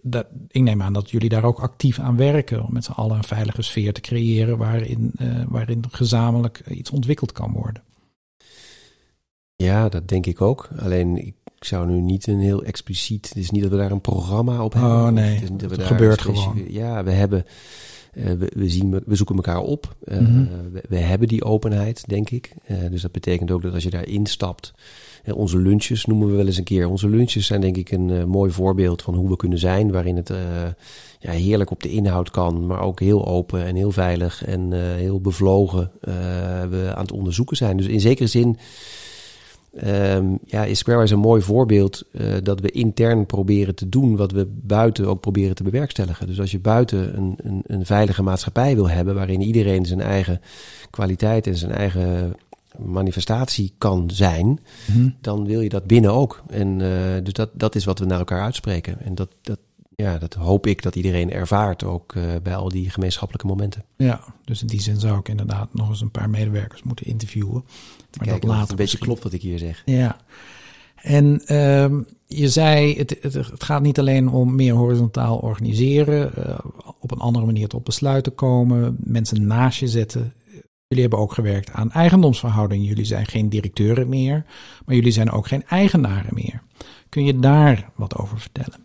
[0.03, 3.17] Dat, ik neem aan dat jullie daar ook actief aan werken om met z'n allen
[3.17, 7.83] een veilige sfeer te creëren waarin, eh, waarin gezamenlijk iets ontwikkeld kan worden.
[9.57, 10.69] Ja, dat denk ik ook.
[10.79, 13.29] Alleen ik zou nu niet een heel expliciet.
[13.29, 14.91] Het is niet dat we daar een programma op hebben.
[14.91, 15.39] Oh, nee.
[15.39, 16.65] Het dat Het gebeurt gewoon.
[16.69, 17.45] Ja, we hebben.
[18.13, 19.97] eh, we, we, zien, we zoeken elkaar op.
[20.05, 20.45] Eh, Mhm.
[20.73, 22.53] we, we hebben die openheid, denk ik.
[22.65, 24.73] Eh, dus dat betekent ook dat als je daar instapt.
[25.35, 26.89] onze lunches noemen we wel eens een keer.
[26.89, 29.93] Onze lunches zijn denk ik een mooi voorbeeld van hoe we kunnen zijn.
[29.93, 30.33] Waarin het
[31.19, 32.67] ja, heerlijk op de inhoud kan.
[32.67, 35.91] Maar ook heel open en heel veilig en heel bevlogen
[36.71, 37.77] we aan het onderzoeken zijn.
[37.77, 38.59] Dus in zekere zin
[39.77, 44.33] Ehm, ja, is Squarewise een mooi voorbeeld eh, dat we intern proberen te doen wat
[44.33, 46.27] we buiten ook proberen te bewerkstelligen.
[46.27, 50.41] Dus als je buiten een, een, een veilige maatschappij wil hebben, waarin iedereen zijn eigen
[50.91, 52.35] kwaliteit en zijn eigen
[52.79, 55.09] manifestatie kan zijn, Mhm.
[55.21, 56.43] dan wil je dat binnen ook.
[56.49, 59.01] En eh, dus dat, dat is wat we naar elkaar uitspreken.
[59.01, 59.59] En dat, dat,
[59.95, 63.85] ja, dat hoop ik dat iedereen ervaart ook eh, bij al die gemeenschappelijke momenten.
[63.97, 67.65] Ja, dus in die zin zou ik inderdaad nog eens een paar medewerkers moeten interviewen.
[68.17, 69.83] Maar Kijken dat of later het een beetje klopt wat ik hier zeg.
[69.85, 70.17] Ja.
[70.95, 76.59] En ehm, je zei, het, het, het gaat niet alleen om meer horizontaal organiseren, eh,
[77.01, 80.33] op een andere manier tot besluiten komen, mensen naast je zetten.
[80.87, 82.85] Jullie hebben ook gewerkt aan eigendomsverhoudingen.
[82.85, 84.45] Jullie zijn geen directeuren meer,
[84.85, 86.63] maar jullie zijn ook geen eigenaren meer.
[87.09, 88.85] Kun je daar wat over vertellen?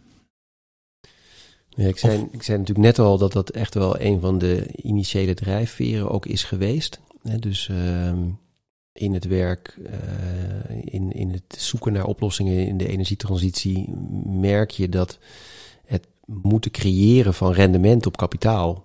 [1.70, 4.68] Ja, ik, zei, ik zei natuurlijk net al dat dat echt wel een van de
[4.76, 7.00] initiële drijfveren ook is geweest.
[7.40, 8.18] Dus ehm,
[8.94, 13.94] in het werk, eh, in, in het zoeken naar oplossingen in de energietransitie,
[14.26, 15.20] merk je dat
[15.86, 18.84] het moeten creëren van rendement op kapitaal.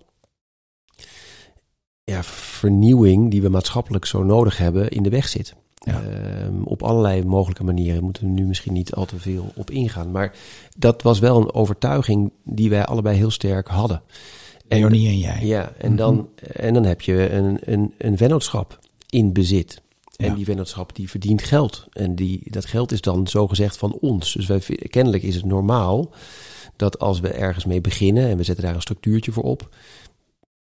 [2.04, 5.54] Ja, vernieuwing die we maatschappelijk zo nodig hebben in de weg zit.
[5.74, 6.02] Ja.
[6.02, 10.10] Ehm, op allerlei mogelijke manieren moeten we nu misschien niet al te veel op ingaan.
[10.10, 10.34] Maar
[10.76, 14.02] dat was wel een overtuiging die wij allebei heel sterk hadden.
[14.68, 15.46] En- Leonie en jij.
[15.46, 15.96] ja, en, Mhm.
[15.96, 19.82] dan, en dan heb je een, een, een vennootschap in bezit.
[20.16, 20.34] En Ja.
[20.34, 21.86] die vennootschap die verdient geld.
[21.92, 24.32] En die, dat geld is dan zogezegd van ons.
[24.32, 26.10] Dus wij, kennelijk is het normaal
[26.76, 29.68] dat als we ergens mee beginnen en we zetten daar een structuurtje voor op,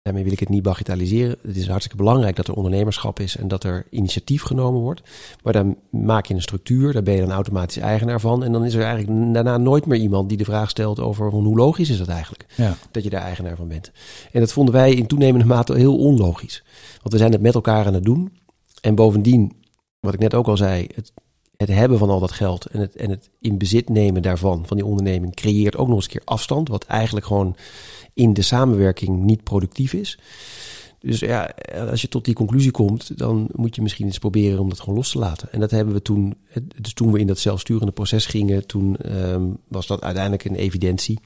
[0.03, 1.37] Daarmee wil ik het niet bagatelliseren.
[1.41, 5.01] Het is hartstikke belangrijk dat er ondernemerschap is en dat er initiatief genomen wordt.
[5.43, 8.43] Maar dan maak je een structuur, daar ben je dan automatisch eigenaar van.
[8.43, 11.55] En dan is er eigenlijk daarna nooit meer iemand die de vraag stelt over hoe
[11.57, 12.45] logisch is dat eigenlijk?
[12.55, 12.77] Ja.
[12.91, 13.91] Dat je daar eigenaar van bent.
[14.31, 16.63] En dat vonden wij in toenemende mate heel onlogisch.
[17.01, 18.31] Want we zijn het met elkaar aan het doen.
[18.83, 19.51] En bovendien,
[19.99, 21.13] wat ik net ook al zei, het,
[21.57, 24.77] het hebben van al dat geld en het, en het in bezit nemen daarvan, van
[24.77, 26.67] die onderneming, creëert ook nog eens een keer afstand.
[26.67, 27.55] Wat eigenlijk gewoon
[28.13, 30.19] in de samenwerking niet productief is.
[30.99, 31.53] Dus ja,
[31.89, 34.95] als je tot die conclusie komt, dan moet je misschien eens proberen om dat gewoon
[34.95, 35.51] los te laten.
[35.51, 36.37] En dat hebben we toen,
[36.81, 41.19] dus toen we in dat zelfsturende proces gingen, toen ehm, was dat uiteindelijk een evidentie.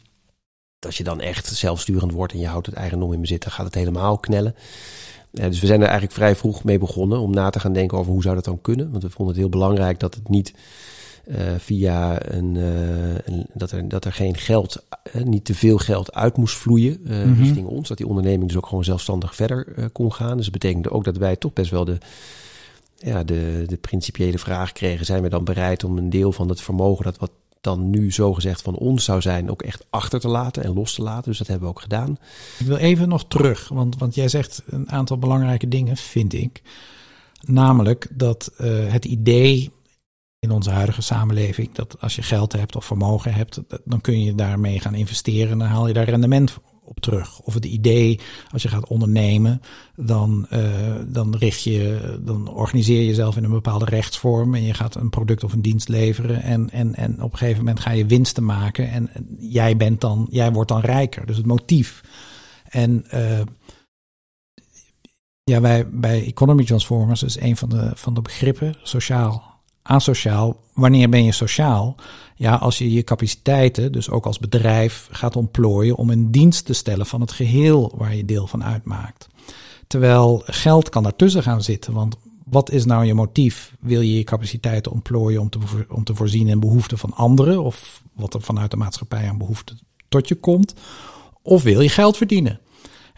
[0.80, 3.65] Als je dan echt zelfsturend wordt en je houdt het eigendom in bezit, dan gaat
[3.65, 4.56] het helemaal knellen.
[5.41, 8.12] Dus we zijn er eigenlijk vrij vroeg mee begonnen om na te gaan denken over
[8.12, 8.91] hoe zou dat dan kunnen.
[8.91, 10.54] Want we vonden het heel belangrijk dat het niet
[11.26, 14.84] uh, via een, uh, een, dat, er, dat er geen geld,
[15.15, 17.43] uh, niet te veel geld uit moest vloeien mm -hmm.
[17.43, 17.88] richting ons.
[17.88, 20.36] Dat die onderneming dus ook gewoon zelfstandig verder kon gaan.
[20.36, 21.97] Dus dat betekende ook dat wij toch best wel de,
[22.97, 26.62] ja, de, de principiële vraag kregen: zijn we dan bereid om een deel van het
[26.62, 27.32] vermogen dat wat
[27.67, 31.01] dan nu zogezegd van ons zou zijn, ook echt achter te laten en los te
[31.01, 31.23] laten.
[31.23, 32.17] Dus dat hebben we ook gedaan.
[32.60, 36.62] Ik wil even nog terug, want, want jij zegt een aantal belangrijke dingen, vind ik.
[37.41, 38.51] Namelijk dat
[38.88, 39.71] het idee
[40.39, 41.71] in onze huidige samenleving.
[41.73, 45.51] Dat als je geld hebt of vermogen hebt, dan kun je daarmee gaan investeren.
[45.51, 47.39] En dan haal je daar rendement op terug.
[47.39, 48.19] Of het idee,
[48.52, 49.62] als je gaat ondernemen,
[49.95, 50.60] dan, uh,
[51.08, 54.56] dan richt je, dan organiseer je jezelf in een bepaalde rechtsvorm.
[54.56, 56.41] En je gaat een product of een dienst leveren.
[56.41, 58.89] En, en, en op een gegeven moment ga je winsten maken.
[58.91, 61.26] En jij bent dan, jij wordt dan rijker.
[61.26, 62.04] Dus het motief.
[62.69, 63.39] En uh,
[65.43, 69.56] ja, wij bij Economy Transformers is een van de, van de begrippen, sociaal
[69.88, 70.63] asociaal.
[70.73, 71.95] Wanneer ben je sociaal?
[72.39, 76.73] Ja, als je je capaciteiten, dus ook als bedrijf, gaat ontplooien om een dienst te
[76.73, 79.28] stellen van het geheel waar je deel van uitmaakt.
[79.88, 83.73] Terwijl geld kan daartussen gaan zitten, want wat is nou je motief?
[83.80, 88.02] Wil je je capaciteiten ontplooien om te, om te voorzien in behoeften van anderen of
[88.13, 90.73] wat er vanuit de maatschappij aan behoeften tot je komt?
[91.41, 92.60] Of wil je geld verdienen?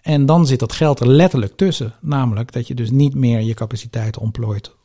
[0.02, 1.94] En dan zit dat geld er letterlijk tussen.
[2.02, 4.78] Namelijk dat je dus niet meer je capaciteiten ontplooit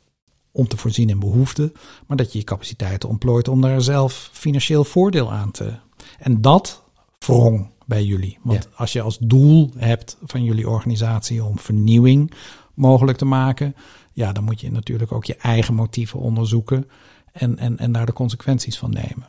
[0.55, 1.73] om te voorzien in behoeften,
[2.07, 5.73] maar dat je je capaciteiten ontplooit om daar zelf financieel voordeel aan te.
[6.19, 6.83] En dat
[7.19, 8.39] wrong bij jullie.
[8.43, 12.33] Want als je als doel hebt van jullie organisatie om vernieuwing
[12.75, 13.75] mogelijk te maken,
[14.13, 16.89] ja, dan moet je natuurlijk ook je eigen motieven onderzoeken
[17.33, 19.27] en, en, en daar de consequenties van nemen.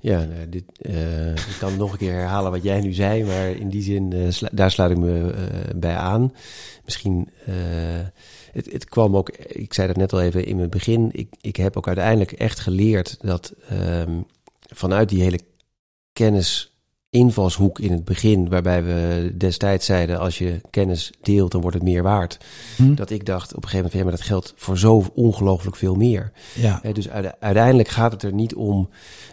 [0.00, 3.50] Ja, nou, dit, uh, ik kan nog een keer herhalen wat jij nu zei, maar
[3.50, 5.34] in die zin, slu daar sluit ik me uh,
[5.76, 6.34] bij aan.
[6.84, 7.28] Misschien
[8.52, 11.56] het, het kwam ook, ik zei dat net al even in het begin, ik, ik
[11.56, 14.26] heb ook uiteindelijk echt geleerd dat um,
[14.68, 15.40] vanuit die hele
[16.12, 16.69] kennis
[17.10, 21.86] invalshoek in het begin, waarbij we destijds zeiden: als je kennis deelt, dan wordt het
[21.86, 22.38] meer waard.
[22.76, 22.94] Hm.
[22.94, 25.94] Dat ik dacht op een gegeven moment: ja, maar dat geldt voor zo ongelooflijk veel
[25.94, 26.32] meer.
[26.54, 26.80] Ja.
[26.92, 27.08] dus
[27.40, 28.88] uiteindelijk gaat het er niet om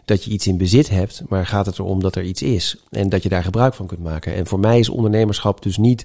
[0.06, 3.10] dat je iets in bezit hebt, maar gaat het erom dat er iets is en
[3.10, 4.36] dat je daar gebruik van kunt maken.
[4.36, 6.04] En voor mij is ondernemerschap dus niet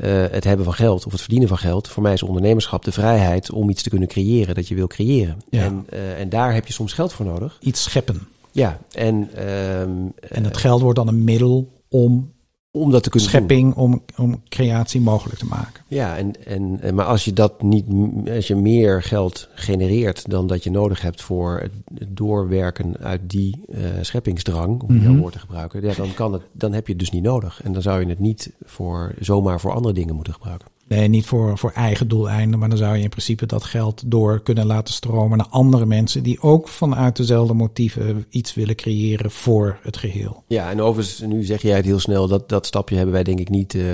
[0.00, 1.88] uh, het hebben van geld of het verdienen van geld.
[1.88, 5.38] Voor mij is ondernemerschap de vrijheid om iets te kunnen creëren dat je wil creëren.
[5.50, 5.62] Ja.
[5.62, 7.56] En, uh, en daar heb je soms geld voor nodig.
[7.60, 8.28] Iets scheppen.
[8.54, 9.14] Ja, en,
[9.48, 12.32] um, en het geld wordt dan een middel om
[12.70, 13.84] om dat te kunnen schepping, doen.
[13.84, 15.82] om, om creatie mogelijk te maken.
[15.88, 17.84] Ja, en, en, maar als je dat niet,
[18.28, 23.60] als je meer geld genereert dan dat je nodig hebt voor het doorwerken uit die
[23.68, 25.10] uh, scheppingsdrang, om mm -hmm.
[25.10, 27.60] jouw woord te gebruiken, ja, dan, kan het, dan heb je het dus niet nodig.
[27.62, 30.68] En dan zou je het niet voor, zomaar voor andere dingen moeten gebruiken.
[30.88, 34.42] Nee, niet voor, voor eigen doeleinden, maar dan zou je in principe dat geld door
[34.42, 39.78] kunnen laten stromen naar andere mensen die ook vanuit dezelfde motieven iets willen creëren voor
[39.82, 40.42] het geheel.
[40.46, 43.40] Ja, en overigens, nu zeg jij het heel snel, dat, dat stapje hebben wij denk
[43.40, 43.84] ik niet uh,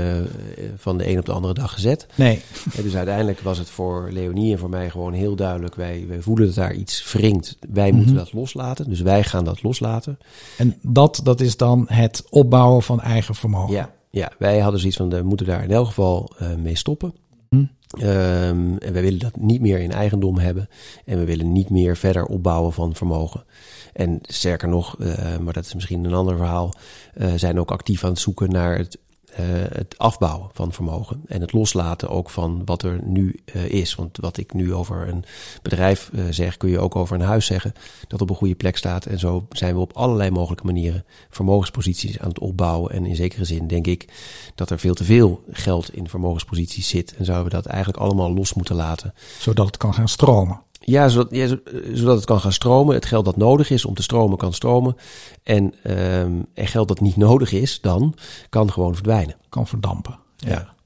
[0.77, 2.07] van de een op de andere dag gezet.
[2.15, 2.41] Nee.
[2.77, 6.21] En dus uiteindelijk was het voor Leonie en voor mij gewoon heel duidelijk, wij, wij
[6.21, 7.57] voelen dat daar iets wringt.
[7.71, 7.97] Wij mm -hmm.
[7.97, 10.19] moeten dat loslaten, dus wij gaan dat loslaten.
[10.57, 13.75] En dat, dat is dan het opbouwen van eigen vermogen.
[13.75, 13.91] Ja.
[14.11, 17.15] Ja, wij hadden zoiets van, we moeten daar in elk geval uh, mee stoppen.
[17.49, 17.57] Hm.
[17.57, 20.69] Um, en wij willen dat niet meer in eigendom hebben.
[21.05, 23.45] En we willen niet meer verder opbouwen van vermogen.
[23.93, 26.73] En sterker nog, uh, maar dat is misschien een ander verhaal,
[27.17, 28.99] uh, zijn ook actief aan het zoeken naar het
[29.33, 33.95] uh, het afbouwen van vermogen en het loslaten ook van wat er nu uh, is.
[33.95, 35.25] Want wat ik nu over een
[35.63, 37.73] bedrijf uh, zeg, kun je ook over een huis zeggen
[38.09, 39.07] dat op een goede plek staat.
[39.07, 42.93] En zo zijn we op allerlei mogelijke manieren vermogensposities aan het opbouwen.
[42.93, 44.09] En in zekere zin denk ik
[44.55, 47.17] dat er veel te veel geld in vermogensposities zit.
[47.17, 49.15] En zouden we dat eigenlijk allemaal los moeten laten.
[49.39, 50.61] Zodat het kan gaan stromen.
[50.85, 51.47] Ja zodat, ja,
[51.93, 52.95] zodat het kan gaan stromen.
[52.95, 54.97] Het geld dat nodig is om te stromen, kan stromen.
[55.43, 58.15] En, um, en geld dat niet nodig is, dan
[58.49, 59.37] kan gewoon verdwijnen.
[59.49, 60.19] Kan verdampen.
[60.37, 60.79] ja.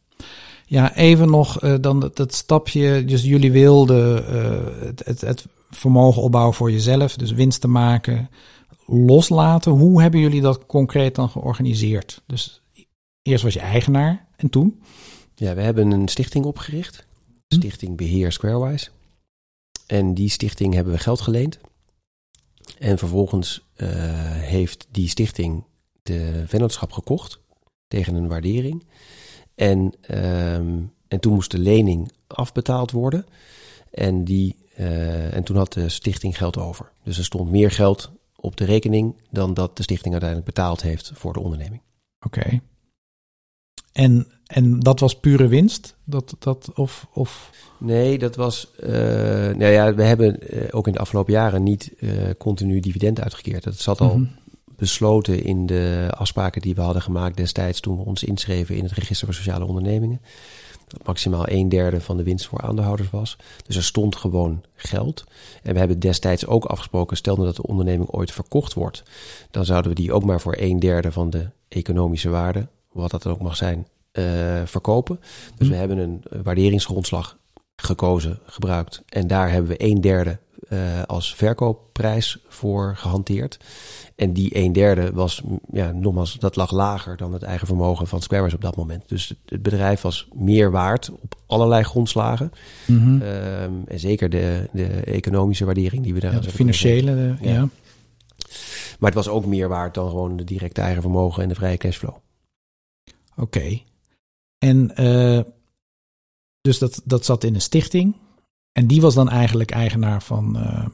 [0.67, 3.05] Ja, even nog uh, dan dat, dat, stapje.
[3.05, 8.31] Dus jullie wilden uh, het, het, het, vermogen opbouwen voor jezelf, dus winst te maken,
[8.87, 9.73] loslaten.
[9.73, 12.23] Hoe hebben jullie dat concreet dan georganiseerd?
[12.27, 12.63] Dus
[13.23, 14.81] eerst was je eigenaar en toen?
[15.35, 17.07] Ja, we hebben een stichting opgericht.
[17.49, 17.55] Hm?
[17.55, 18.89] Stichting Beheer Squarewise.
[19.87, 21.59] En die stichting hebben we geld geleend.
[22.79, 23.89] En vervolgens uh,
[24.33, 25.65] heeft die stichting
[26.03, 27.41] de vennootschap gekocht
[27.89, 28.87] tegen een waardering.
[29.55, 29.79] En,
[30.11, 33.27] um, en toen moest de lening afbetaald worden.
[33.91, 36.93] En, die, uh, en toen had de stichting geld over.
[37.03, 41.11] Dus er stond meer geld op de rekening dan dat de stichting uiteindelijk betaald heeft
[41.15, 41.83] voor de onderneming.
[42.21, 42.61] Oké.
[43.93, 45.97] En, en dat was pure winst?
[46.05, 47.51] Dat, dat, of, of...
[47.79, 48.71] Nee, dat was.
[48.81, 53.21] Uh, nou ja, we hebben uh, ook in de afgelopen jaren niet uh, continu dividend
[53.21, 53.65] uitgekeerd.
[53.65, 54.31] Dat zat al mm -hmm.
[54.77, 58.93] besloten in de afspraken die we hadden gemaakt destijds toen we ons inschreven in het
[58.93, 60.21] register voor sociale ondernemingen.
[60.89, 63.37] Dat maximaal een derde van de winst voor aandeelhouders was.
[63.67, 65.25] Dus er stond gewoon geld.
[65.63, 69.03] En we hebben destijds ook afgesproken, stel nou dat de onderneming ooit verkocht wordt,
[69.51, 73.27] dan zouden we die ook maar voor een derde van de economische waarde wat dat
[73.27, 73.87] ook mag zijn,
[74.65, 75.21] verkopen.
[75.57, 77.39] Dus we hebben een waarderingsgrondslag
[77.77, 79.03] gekozen, gebruikt.
[79.09, 83.59] En daar hebben we een derde uh, als verkoopprijs voor gehanteerd.
[84.17, 88.23] En die een derde was, ja, nogmaals, dat lag lager dan het eigen vermogen van
[88.23, 89.09] Squareways op dat moment.
[89.09, 92.53] Dus het, bedrijf was meer waard op allerlei grondslagen.
[92.87, 93.23] Mm -hmm.
[93.23, 97.51] um, en zeker de, de economische waardering die we daar ja, de financiële, ja.
[97.53, 97.69] ja.
[98.99, 101.77] Maar het was ook meer waard dan gewoon de directe eigen vermogen en de vrije
[101.77, 102.15] cashflow.
[103.37, 103.43] Oké.
[103.43, 103.85] Okay.
[104.65, 105.41] En uh,
[106.61, 108.15] dus dat, dat zat in een stichting.
[108.73, 110.87] En die was dan eigenlijk eigenaar van, uh,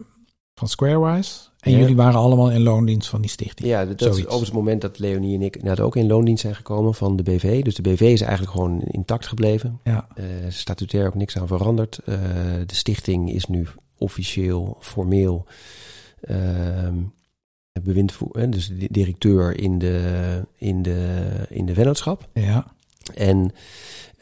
[0.55, 1.41] van Squarewise.
[1.61, 1.79] En ja.
[1.79, 3.69] jullie waren allemaal in loondienst van die stichting.
[3.69, 4.19] Ja, dat Zoiets.
[4.19, 7.17] is ook het moment dat Leonie en ik inderdaad ook in loondienst zijn gekomen van
[7.17, 7.63] de BV.
[7.63, 9.81] Dus de BV is eigenlijk gewoon intact gebleven.
[9.85, 10.09] Ja.
[10.15, 12.01] Uh, statutair ook niks aan veranderd.
[12.05, 12.17] Uh,
[12.67, 13.67] de stichting is nu
[13.99, 15.47] officieel, formeel
[16.21, 16.97] ehm,
[17.83, 22.29] bewindvoer, dus de directeur in de, in de, in de vennootschap.
[22.35, 22.79] Ja.
[23.15, 23.53] En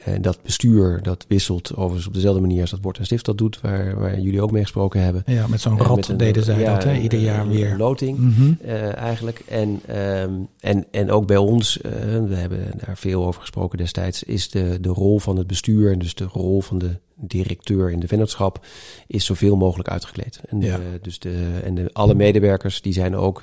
[0.09, 3.39] uh, dat bestuur, dat wisselt overigens op dezelfde manier als dat Bord en Stift dat
[3.39, 5.23] doet, waar, waar jullie ook mee gesproken hebben.
[5.27, 6.99] Ja, met zo'n rad uh, deden zij ja, dat, hè?
[6.99, 7.77] ieder jaar weer.
[7.77, 8.59] loting mm -hmm.
[8.65, 9.43] uh, eigenlijk.
[9.49, 14.51] En, um, en, en ook bij ons, we hebben daar veel over gesproken destijds, is
[14.51, 18.09] de, de rol van het bestuur en dus de rol van de directeur in de
[18.09, 18.67] vennootschap
[19.07, 20.41] is zoveel mogelijk uitgekleed.
[20.49, 20.79] En, ja.
[21.03, 23.43] dus de, en de, alle medewerkers die zijn ook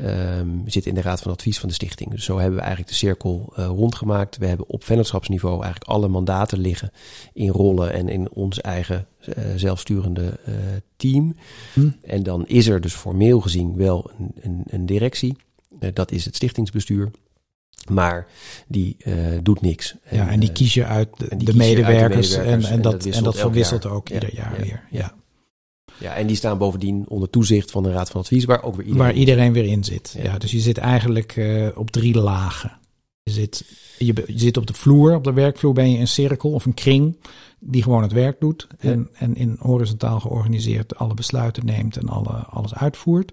[0.00, 2.10] um, zitten in de raad van advies van de stichting.
[2.10, 4.36] Dus zo hebben we eigenlijk de cirkel uh, rondgemaakt.
[4.36, 6.90] We hebben op vennootschapsniveau eigenlijk alle mandaten liggen
[7.32, 10.54] in rollen en in ons eigen uh, zelfsturende uh,
[10.96, 11.36] team.
[11.72, 11.88] Hm.
[12.02, 15.36] En dan is er dus formeel gezien wel een, een, een directie.
[15.92, 17.10] dat is het stichtingsbestuur.
[17.90, 18.26] Maar
[18.66, 18.96] die
[19.42, 19.94] doet niks.
[20.10, 22.34] Ja, en die kies je uit de, de medewerkers, uit de medewerkers.
[22.34, 23.92] En, en, dat, en dat verwisselt jaar.
[23.92, 24.82] ook ieder jaar ja, weer.
[24.90, 25.14] Ja.
[25.98, 28.86] Ja, en die staan bovendien onder toezicht van de Raad van Advies, waar ook weer
[28.86, 30.14] iedereen, waar iedereen weer in zit.
[30.16, 30.22] Ja.
[30.22, 32.78] ja dus je zit eigenlijk uh, op drie lagen.
[33.22, 33.64] Je zit,
[33.98, 36.74] je, je, zit op de vloer, op de werkvloer ben je een cirkel of een
[36.74, 37.16] kring
[37.60, 38.66] die gewoon het werk doet.
[38.80, 38.90] Ja.
[38.90, 43.32] En, en in horizontaal georganiseerd alle besluiten neemt en alle, alles uitvoert.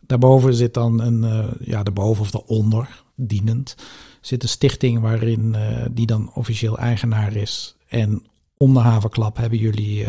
[0.00, 3.76] Daarboven zit dan een, uh, ja, daarboven of daaronder, dienend,
[4.20, 7.76] zit een stichting waarin uh, die dan officieel eigenaar is.
[7.86, 8.22] En
[8.56, 10.08] om de havenklap hebben jullie uh,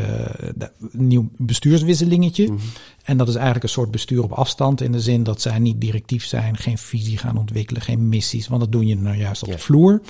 [0.91, 2.47] een nieuw bestuurswisselingetje.
[2.47, 2.69] Mm -hmm.
[3.03, 4.81] En dat is eigenlijk een soort bestuur op afstand.
[4.81, 8.47] In de zin dat zij niet directief zijn, geen visie gaan ontwikkelen, geen missies.
[8.47, 10.01] Want dat doe je nou juist op de vloer.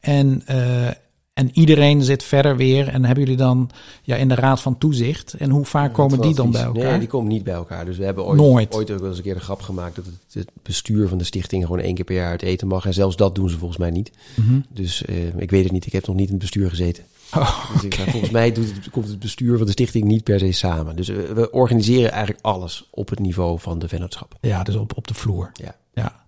[0.00, 0.86] En, uh,
[1.32, 2.88] en iedereen zit verder weer.
[2.88, 3.70] En hebben jullie dan
[4.02, 5.34] ja, in de raad van toezicht?
[5.34, 6.90] En hoe vaak ja, komen die dan bij elkaar?
[6.90, 7.84] Nee, die komen niet bij elkaar.
[7.84, 8.74] Dus we hebben ooit, Nooit.
[8.74, 11.24] ooit ook wel eens een keer de grap gemaakt dat het, het, bestuur van de
[11.24, 12.86] stichting gewoon één keer per jaar uit eten mag.
[12.86, 14.10] En zelfs dat doen ze volgens mij niet.
[14.36, 14.64] Mm -hmm.
[14.68, 15.86] Dus uh, ik weet het niet.
[15.86, 17.04] Ik heb nog niet in het bestuur gezeten.
[17.36, 20.52] Oh, dus volgens mij doet het, komt het bestuur van de stichting niet per se
[20.52, 20.96] samen.
[20.96, 24.34] Dus we, we, organiseren eigenlijk alles op het niveau van de vennootschap.
[24.40, 25.50] Ja, dus op, op de vloer.
[25.52, 25.76] Ja.
[25.92, 26.24] Ja,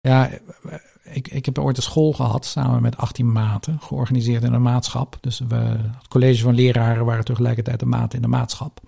[0.00, 0.30] ja
[1.04, 5.18] ik, ik heb ooit een school gehad samen met 18 maten, georganiseerd in een maatschap.
[5.20, 8.80] Dus we, het college van leraren waren tegelijkertijd de maten in de maatschap.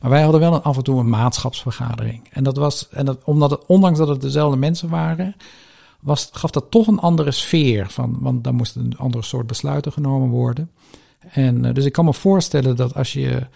[0.00, 2.28] Maar wij hadden wel af en toe een maatschapsvergadering.
[2.30, 5.36] En dat was, en dat, omdat het, ondanks dat het dezelfde mensen waren,
[6.00, 7.90] was, gaf dat toch een andere sfeer.
[7.90, 10.70] Van, want daar moesten een andere soort besluiten genomen worden.
[11.18, 13.46] En uh, dus ik kan me voorstellen dat als je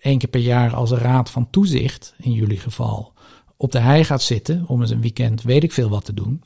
[0.00, 3.12] één keer per jaar als raad van toezicht, in jullie geval,
[3.56, 6.42] op de hei gaat zitten om eens een weekend weet ik veel wat te doen.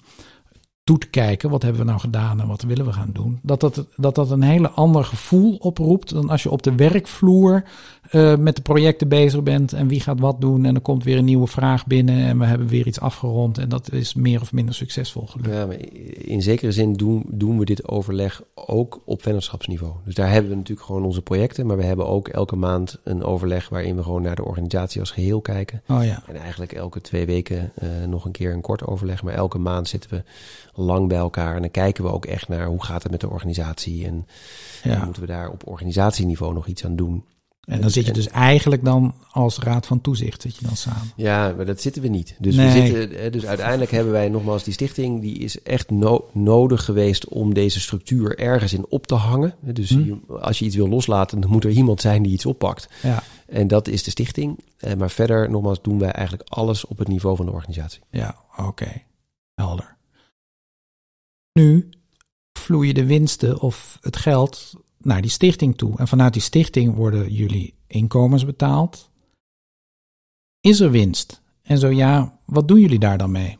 [0.84, 3.38] Toe te kijken, wat hebben we nou gedaan en wat willen we gaan doen.
[3.42, 7.64] Dat dat, dat, dat een hele ander gevoel oproept dan als je op de werkvloer
[8.12, 10.64] eh, met de projecten bezig bent en wie gaat wat doen.
[10.64, 13.58] En er komt weer een nieuwe vraag binnen en we hebben weer iets afgerond.
[13.58, 15.48] En dat is meer of minder succesvol gelukt.
[15.54, 15.76] Ja, maar
[16.18, 19.92] in zekere zin doen, doen we dit overleg ook op vennootschapsniveau.
[20.04, 21.66] Dus daar hebben we natuurlijk gewoon onze projecten.
[21.66, 25.10] Maar we hebben ook elke maand een overleg waarin we gewoon naar de organisatie als
[25.10, 25.82] geheel kijken.
[25.88, 26.22] Oh ja.
[26.26, 29.22] En eigenlijk elke twee weken uh, nog een keer een kort overleg.
[29.22, 30.22] Maar elke maand zitten we
[30.82, 31.54] lang bij elkaar.
[31.54, 34.06] En dan kijken we ook echt naar hoe gaat het met de organisatie.
[34.06, 34.26] En,
[34.82, 34.94] Ja.
[34.94, 37.24] en moeten we daar op organisatieniveau nog iets aan doen.
[37.62, 41.12] En dan zit je dus eigenlijk dan als raad van toezicht zit je dan samen.
[41.16, 42.36] Ja, maar dat zitten we niet.
[42.38, 42.82] Dus, Nee.
[42.82, 47.28] we zitten, dus uiteindelijk hebben wij nogmaals die stichting, die is echt no- nodig geweest
[47.28, 49.54] om deze structuur ergens in op te hangen.
[49.60, 50.14] Dus Hm.
[50.40, 52.88] als je iets wil loslaten, dan moet er iemand zijn die iets oppakt.
[53.02, 54.58] Ja, En dat is de stichting.
[54.78, 58.00] Eh, Maar verder, nogmaals, doen wij eigenlijk alles op het niveau van de organisatie.
[58.10, 59.02] ja, oké.
[59.54, 59.96] Helder.
[61.52, 61.88] Nu
[62.58, 64.72] vloeien de winsten of het geld
[65.04, 65.98] naar die stichting toe.
[65.98, 69.10] En vanuit die stichting worden jullie inkomens betaald.
[70.60, 71.40] Is er winst?
[71.62, 73.58] En zo ja, wat doen jullie daar dan mee?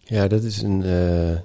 [0.00, 0.82] Ja, dat is een.
[0.82, 1.38] eh,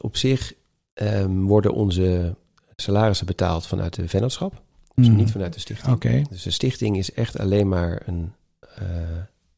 [0.00, 0.54] op zich
[0.94, 2.36] ehm, worden onze
[2.76, 4.62] salarissen betaald vanuit de vennootschap,
[4.94, 5.16] dus Mhm.
[5.16, 5.92] niet vanuit de stichting.
[6.28, 8.86] Dus de stichting is echt alleen maar een eh,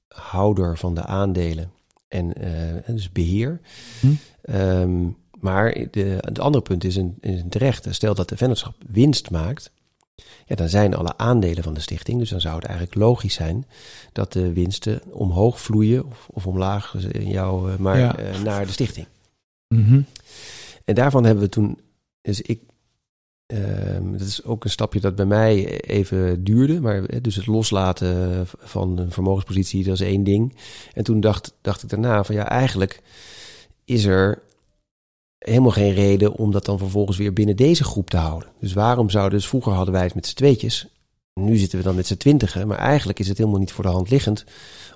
[0.08, 1.70] houder van de aandelen
[2.08, 3.60] en eh, dus beheer.
[4.00, 4.06] Hm.
[4.42, 5.08] Ehm,
[5.40, 7.86] maar de, het andere punt is een, is een terecht.
[7.90, 9.70] Stel dat de vennootschap winst maakt,
[10.46, 12.18] ja, dan zijn alle aandelen van de stichting.
[12.18, 13.66] Dus dan zou het eigenlijk logisch zijn
[14.12, 18.16] dat de winsten omhoog vloeien of, of omlaag, eh, in jou, eh, maar Ja.
[18.16, 19.06] eh, naar de stichting.
[19.68, 20.00] Mhm.
[20.84, 21.80] En daarvan hebben we toen,
[22.22, 22.60] dus ik,
[23.46, 28.46] ehm, dat is ook een stapje dat bij mij even duurde, maar dus het loslaten
[28.58, 30.56] van een vermogenspositie, dat is één ding.
[30.92, 33.02] En toen dacht, dacht ik daarna van ja, eigenlijk
[33.84, 34.42] is er
[35.46, 38.48] helemaal geen reden om dat dan vervolgens weer binnen deze groep te houden.
[38.60, 40.86] Dus waarom zouden, dus vroeger hadden wij het met z'n tweetjes,
[41.40, 43.90] nu zitten we dan met z'n twintigen, maar eigenlijk is het helemaal niet voor de
[43.90, 44.44] hand liggend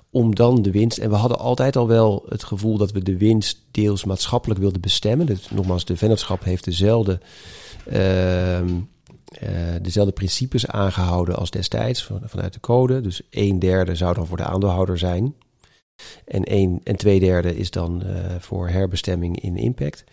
[0.09, 0.97] om dan de winst.
[0.97, 4.81] En we hadden altijd al wel het gevoel dat we de winst deels maatschappelijk wilden
[4.81, 5.25] bestemmen.
[5.25, 7.19] Dus nogmaals, de vennootschap heeft dezelfde,
[7.85, 8.69] ehm,
[9.25, 9.49] eh,
[9.81, 13.01] dezelfde principes aangehouden als destijds van, vanuit de code.
[13.01, 15.35] Dus een derde zou dan voor de aandeelhouder zijn.
[16.25, 20.03] En, een, en twee derde is dan eh, voor herbestemming in impact.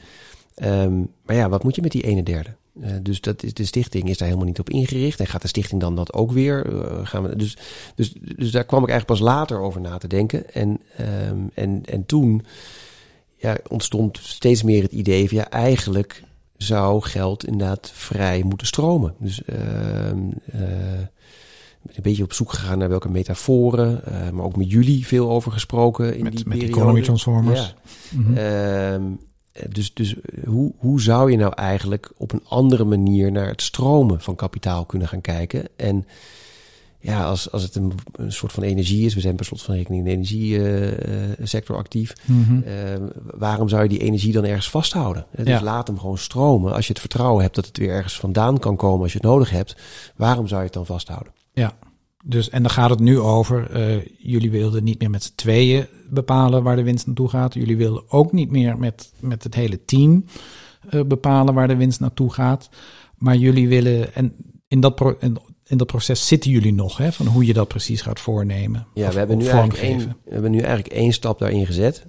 [0.58, 2.50] Ehm, maar ja, wat moet je met die ene derde?
[2.80, 5.20] Eh, dus dat is, de stichting is daar helemaal niet op ingericht.
[5.20, 6.66] En gaat de stichting dan dat ook weer?
[6.66, 7.56] eh, gaan we, dus,
[7.94, 10.54] dus, dus daar kwam ik eigenlijk pas later over na te denken.
[10.54, 12.44] En, ehm, en, en toen
[13.36, 16.22] ja, ontstond steeds meer het idee van ja, eigenlijk
[16.56, 19.14] zou geld inderdaad vrij moeten stromen.
[19.18, 20.34] Dus ben
[21.96, 24.02] een beetje op zoek gegaan naar welke metaforen,
[24.34, 26.80] maar ook met jullie veel over gesproken in Met, die met periode.
[26.80, 27.74] economy transformers.
[28.10, 28.18] Ja.
[28.18, 29.02] Mhm.
[29.68, 30.14] Dus dus
[30.46, 34.84] hoe, hoe zou je nou eigenlijk op een andere manier naar het stromen van kapitaal
[34.84, 35.64] kunnen gaan kijken?
[35.76, 36.06] En
[37.00, 39.74] ja, als, als het een, een soort van energie is, we zijn per slot van
[39.74, 42.12] rekening in de energiesector actief.
[42.24, 42.62] Mhm.
[42.62, 43.02] Ehm,
[43.34, 45.26] waarom zou je die energie dan ergens vasthouden?
[45.36, 45.62] Dus Ja.
[45.62, 46.72] laat hem gewoon stromen.
[46.74, 49.26] Als je het vertrouwen hebt dat het weer ergens vandaan kan komen als je het
[49.26, 49.76] nodig hebt,
[50.16, 51.32] waarom zou je het dan vasthouden?
[51.52, 51.72] Ja,
[52.24, 55.86] dus en dan gaat het nu over, eh, jullie wilden niet meer met z'n tweeën
[56.10, 57.54] bepalen waar de winst naartoe gaat.
[57.54, 60.24] Jullie wilden ook niet meer met, met het hele team
[60.90, 62.68] eh, bepalen waar de winst naartoe gaat.
[63.16, 64.34] Maar jullie willen, en
[64.68, 67.68] in dat, pro, in, in dat proces zitten jullie nog, hè, van hoe je dat
[67.68, 68.86] precies gaat voornemen.
[68.94, 72.06] Ja, we hebben, nu eigenlijk één, we hebben nu eigenlijk één stap daarin gezet.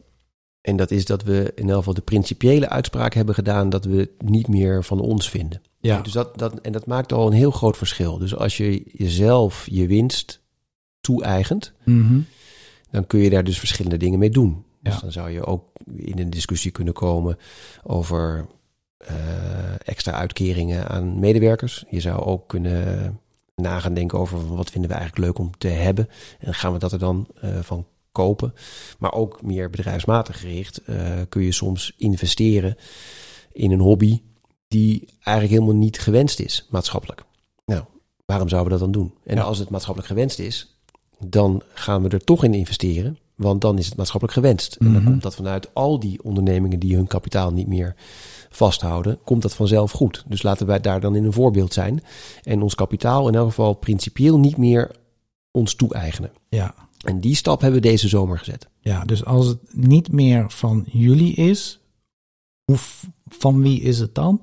[0.70, 3.96] En dat is dat we in elk geval de principiële uitspraak hebben gedaan dat we
[3.98, 5.62] het niet meer van ons vinden.
[5.80, 8.18] Ja, Dus dat, dat, en dat maakt al een heel groot verschil.
[8.18, 10.42] Dus als je jezelf je winst
[11.02, 12.20] toe-eigent, Mhm.
[12.92, 14.64] dan kun je daar dus verschillende dingen mee doen.
[14.82, 17.38] Dus dan zou je ook in een discussie kunnen komen
[17.84, 18.48] over
[18.98, 19.14] eh,
[19.86, 21.86] extra uitkeringen aan medewerkers.
[21.90, 23.20] Je zou ook kunnen
[23.56, 26.10] na gaan denken over wat vinden we eigenlijk leuk om te hebben.
[26.40, 28.54] En gaan we dat er dan eh, van kopen.
[29.00, 30.96] Maar ook meer bedrijfsmatig gericht eh,
[31.30, 32.76] kun je soms investeren
[33.52, 34.22] in een hobby
[34.68, 37.24] die eigenlijk helemaal niet gewenst is maatschappelijk.
[37.66, 37.84] Nou,
[38.26, 39.14] waarom zouden we dat dan doen?
[39.24, 39.42] En Ja.
[39.42, 40.78] als het maatschappelijk gewenst is,
[41.20, 43.18] dan gaan we er toch in investeren.
[43.36, 44.76] Want dan is het maatschappelijk gewenst.
[44.76, 45.12] En dan Mhm.
[45.12, 47.96] komt dat vanuit al die ondernemingen die hun kapitaal niet meer
[48.50, 50.24] vasthouden, komt dat vanzelf goed.
[50.28, 52.04] Dus laten wij daar dan in een voorbeeld zijn.
[52.44, 54.92] En ons kapitaal in elk geval principieel niet meer
[55.52, 56.32] ons toe-eigenen.
[56.50, 56.76] ja,
[57.06, 58.68] En die stap hebben we deze zomer gezet.
[58.80, 61.80] ja, dus als het niet meer van jullie is,
[62.64, 62.78] hoe,
[63.28, 64.42] van wie is het dan?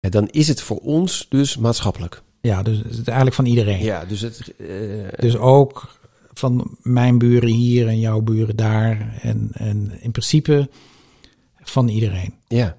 [0.00, 2.22] Dan is het voor ons dus maatschappelijk.
[2.40, 3.82] Ja, dus het eigenlijk van iedereen.
[3.84, 4.54] Ja, dus het.
[4.56, 5.98] eh, Dus ook
[6.32, 9.18] van mijn buren hier en jouw buren daar.
[9.22, 10.68] En, en in principe
[11.62, 12.34] van iedereen.
[12.48, 12.76] ja.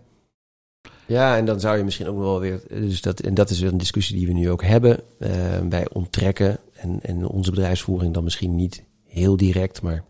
[1.07, 2.61] Ja, en dan zou je misschien ook wel weer.
[2.69, 4.99] Dus dat, en dat is een discussie die we nu ook hebben.
[5.19, 5.29] Uh,
[5.69, 10.03] wij onttrekken en, en onze bedrijfsvoering dan misschien niet heel direct, maar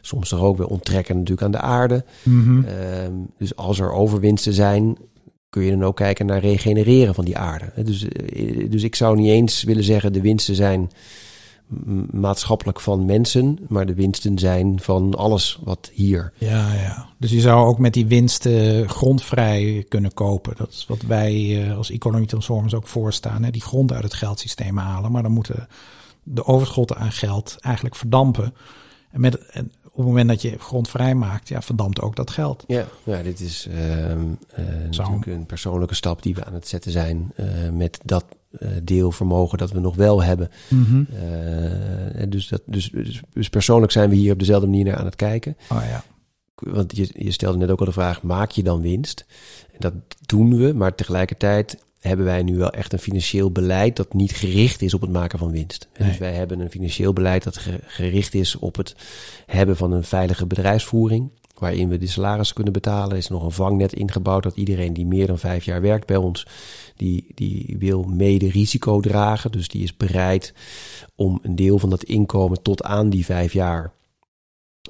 [0.00, 2.04] soms toch ook weer onttrekken natuurlijk aan de aarde.
[2.22, 2.58] Mhm.
[2.58, 2.64] Uh,
[3.38, 4.96] dus als er overwinsten zijn,
[5.48, 7.72] kun je dan ook kijken naar regenereren van die aarde.
[7.84, 10.90] Dus, uh, dus ik zou niet eens willen zeggen de winsten zijn
[12.10, 16.32] maatschappelijk van mensen, maar de winsten zijn van alles wat hier.
[16.38, 17.08] Ja, ja.
[17.18, 20.54] Dus je zou ook met die winsten grondvrij kunnen kopen.
[20.56, 23.42] Dat is wat wij uh, als Economy Transformers ook voorstaan.
[23.42, 23.50] Hè?
[23.50, 25.68] Die grond uit het geldsysteem halen, maar dan moeten
[26.22, 28.54] de overschotten aan geld eigenlijk verdampen.
[29.10, 32.30] En, met, en op het moment dat je grond vrij maakt, ja, verdampt ook dat
[32.30, 32.64] geld.
[32.66, 34.16] Ja, ja dit is uh, uh,
[34.90, 38.24] natuurlijk een persoonlijke stap die we aan het zetten zijn uh, met dat
[38.82, 40.50] deelvermogen dat we nog wel hebben.
[40.68, 41.06] Mm -hmm.
[42.30, 45.16] dus, dat, dus, dus, dus, persoonlijk zijn we hier op dezelfde manier naar aan het
[45.16, 45.56] kijken.
[45.70, 46.04] Oh ja.
[46.54, 49.24] Want je, je stelde net ook al de vraag, maak je dan winst?
[49.72, 49.94] En dat
[50.26, 54.82] doen we, maar tegelijkertijd hebben wij nu wel echt een financieel beleid dat niet gericht
[54.82, 55.88] is op het maken van winst.
[55.98, 56.08] Nee.
[56.08, 58.96] Dus wij hebben een financieel beleid dat gericht is op het
[59.46, 63.10] hebben van een veilige bedrijfsvoering, waarin we de salarissen kunnen betalen.
[63.10, 66.16] Er is nog een vangnet ingebouwd dat iedereen die meer dan vijf jaar werkt bij
[66.16, 66.46] ons,
[66.96, 69.52] die, die wil mede risico dragen.
[69.52, 70.54] Dus die is bereid
[71.14, 73.92] om een deel van dat inkomen tot aan die vijf jaar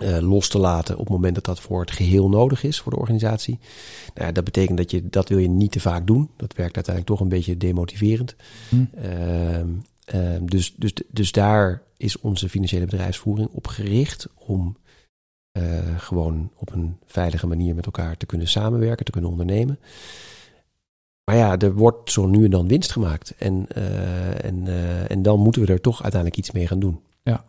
[0.03, 2.93] uh, los te laten op het moment dat dat voor het geheel nodig is voor
[2.93, 3.59] de organisatie.
[4.15, 6.31] Nou, dat betekent dat je dat wil je niet te vaak doen.
[6.37, 8.37] Dat werkt uiteindelijk toch een beetje demotiverend.
[8.69, 8.85] Hm.
[9.05, 9.59] Uh,
[10.15, 14.77] uh, dus, dus, dus daar is onze financiële bedrijfsvoering op gericht om
[15.55, 15.63] eh,
[15.97, 19.79] gewoon op een veilige manier met elkaar te kunnen samenwerken, te kunnen ondernemen.
[21.25, 23.35] Maar ja, er wordt zo nu en dan winst gemaakt.
[23.39, 27.01] En, uh, en, uh, en dan moeten we er toch uiteindelijk iets mee gaan doen.
[27.23, 27.45] Ja.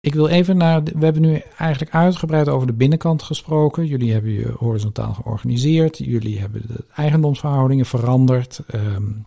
[0.00, 0.82] Ik wil even naar.
[0.82, 3.86] We hebben nu eigenlijk uitgebreid over de binnenkant gesproken.
[3.86, 5.98] Jullie hebben je horizontaal georganiseerd.
[5.98, 8.60] Jullie hebben de eigendomsverhoudingen veranderd.
[8.74, 9.26] Um,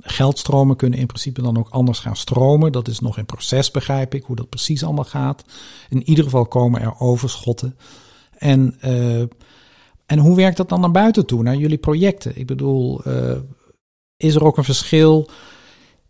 [0.00, 2.72] geldstromen kunnen in principe dan ook anders gaan stromen.
[2.72, 5.44] Dat is nog in proces, begrijp ik, hoe dat precies allemaal gaat.
[5.88, 7.76] In ieder geval komen er overschotten.
[8.38, 9.20] En, uh,
[10.06, 12.38] en hoe werkt dat dan naar buiten toe, naar jullie projecten?
[12.38, 13.38] Ik bedoel, uh,
[14.16, 15.28] is er ook een verschil?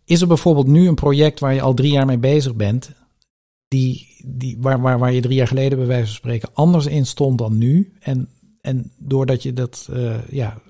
[0.05, 2.91] Is er bijvoorbeeld nu een project waar je al drie jaar mee bezig bent,
[3.67, 7.05] die, die, waar, waar, waar je drie jaar geleden bij wijze van spreken anders in
[7.05, 7.93] stond dan nu?
[7.99, 8.29] En,
[8.61, 10.61] en doordat je dat, uh, ja,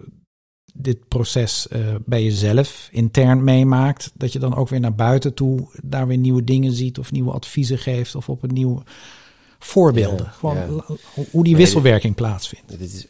[0.73, 5.67] dit proces uh, bij jezelf intern meemaakt, dat je dan ook weer naar buiten toe
[5.83, 8.81] daar weer nieuwe dingen ziet of nieuwe adviezen geeft of op een nieuwe
[9.59, 10.25] voorbeelden.
[10.25, 10.95] Ja, Gewoon ja.
[11.31, 12.71] hoe die wisselwerking nee, plaatsvindt.
[12.71, 13.07] Het is,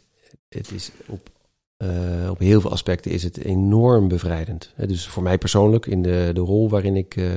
[0.48, 1.30] het is op,
[1.78, 4.72] uh, op heel veel aspecten is het enorm bevrijdend.
[4.86, 7.30] Dus voor mij persoonlijk, in de, de rol waarin ik uh,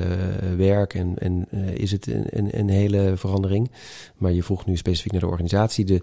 [0.58, 3.72] werk, en, en is het een, een, een hele verandering.
[4.16, 5.86] Maar je vroeg nu specifiek naar de organisatie.
[5.86, 6.02] De,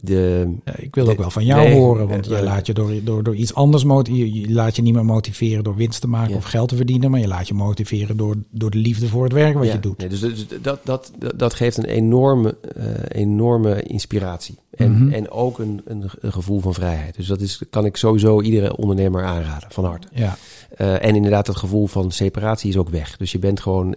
[0.00, 2.92] de, ik wil ook wel van jou nee, horen, want uh, je laat je door,
[3.04, 4.34] door, door iets anders motiveren.
[4.34, 6.36] Je laat je niet meer motiveren door winst te maken ja.
[6.36, 9.32] of geld te verdienen, maar je laat je motiveren door, door de liefde voor het
[9.32, 9.98] werk wat ja, je doet.
[9.98, 14.58] Nee, dus, dus dat, dat, dat geeft een enorme, uh, enorme inspiratie.
[14.76, 15.02] En, Mhm.
[15.02, 15.12] mm -hmm.
[15.12, 17.16] en ook een, een, een, gevoel van vrijheid.
[17.16, 20.08] Dus dat is, kan ik sowieso iedere ondernemer aanraden, van harte.
[20.12, 20.36] Ja.
[20.78, 23.16] Uh, en inderdaad, het gevoel van separatie is ook weg.
[23.16, 23.96] Dus je bent gewoon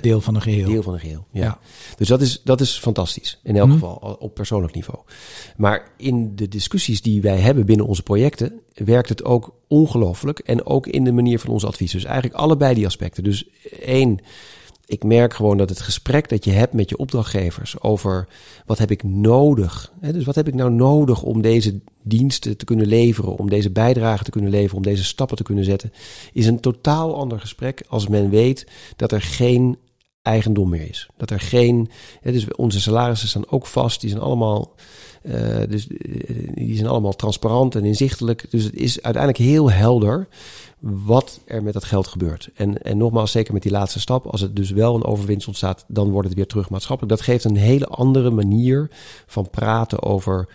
[0.00, 0.68] deel van een geheel.
[0.68, 1.26] Deel van een geheel.
[1.32, 1.42] Ja.
[1.42, 1.58] ja.
[1.96, 3.40] Dus dat is, dat is fantastisch.
[3.42, 3.80] In elk mm -hmm.
[3.80, 4.98] geval op persoonlijk niveau.
[5.56, 10.38] Maar in de discussies die wij hebben binnen onze projecten, werkt het ook ongelooflijk.
[10.38, 11.92] En ook in de manier van onze advies.
[11.92, 13.24] Dus eigenlijk allebei die aspecten.
[13.24, 13.48] Dus
[13.80, 14.20] één,
[14.90, 18.28] ik merk gewoon dat het gesprek dat je hebt met je opdrachtgevers over
[18.66, 19.92] wat heb ik nodig.
[20.00, 23.70] Hè, dus wat heb ik nou nodig om deze diensten te kunnen leveren, om deze
[23.70, 25.92] bijdrage te kunnen leveren, om deze stappen te kunnen zetten,
[26.32, 28.66] is een totaal ander gesprek als men weet
[28.96, 29.78] dat er geen
[30.22, 31.08] eigendom meer is.
[31.16, 31.90] Dat er geen.
[32.20, 34.74] Hè, dus onze salarissen staan ook vast, die zijn allemaal.
[35.22, 35.86] Uh, dus
[36.54, 38.46] die zijn allemaal transparant en inzichtelijk.
[38.50, 40.28] Dus het is uiteindelijk heel helder
[40.80, 42.50] wat er met dat geld gebeurt.
[42.54, 45.84] En, en nogmaals, zeker met die laatste stap, als het dus wel een overwinst ontstaat,
[45.88, 47.16] dan wordt het weer terug maatschappelijk.
[47.16, 48.90] Dat geeft een hele andere manier
[49.26, 50.48] van praten over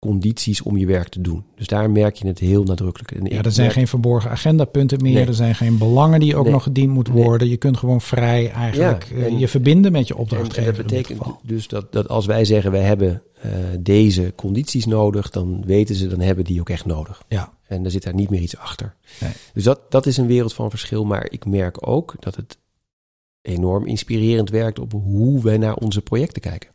[0.00, 1.44] condities om je werk te doen.
[1.56, 3.12] Dus daar merk je het heel nadrukkelijk.
[3.12, 3.78] En ja, er zijn merk...
[3.78, 5.14] geen verborgen agendapunten meer.
[5.14, 5.26] Nee.
[5.26, 6.52] Er zijn geen belangen die ook nee.
[6.52, 7.40] nog gediend moeten worden.
[7.40, 7.48] Nee.
[7.48, 10.68] Je kunt gewoon vrij eigenlijk ja, en, je verbinden met je opdrachtgever.
[10.68, 15.30] En, dat betekent dus dat, dat als wij zeggen wij hebben uh, deze condities nodig,
[15.30, 17.22] dan weten ze, dan hebben die ook echt nodig.
[17.28, 17.52] Ja.
[17.66, 18.94] En er zit daar niet meer iets achter.
[19.52, 21.04] Dus dat, dat is een wereld van verschil.
[21.04, 22.58] Maar ik merk ook dat het
[23.42, 26.70] enorm inspirerend werkt op hoe wij naar onze projecten kijken.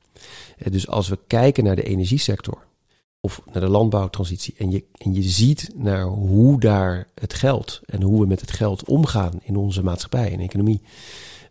[0.69, 2.63] Dus als we kijken naar de energiesector,
[3.25, 4.53] of naar de landbouwtransitie.
[4.57, 8.51] En je, en je ziet naar hoe daar het geld en hoe we met het
[8.51, 10.81] geld omgaan in onze maatschappij en economie.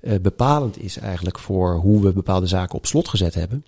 [0.00, 3.64] Uh, bepalend is eigenlijk voor hoe we bepaalde zaken op slot gezet hebben.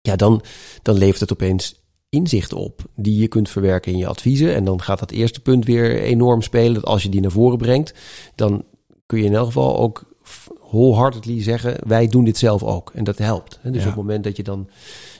[0.00, 0.42] Ja, dan,
[0.82, 4.54] dan levert het opeens inzichten op die je kunt verwerken in je adviezen.
[4.54, 6.74] En dan gaat dat eerste punt weer enorm spelen.
[6.74, 7.94] Dat als je die naar voren brengt,
[8.34, 8.64] dan
[9.06, 10.14] kun je in elk geval ook
[10.60, 12.90] wholeheartedly zeggen: wij doen dit zelf ook.
[12.94, 13.58] En dat helpt.
[13.62, 14.68] Dus op het moment dat je dan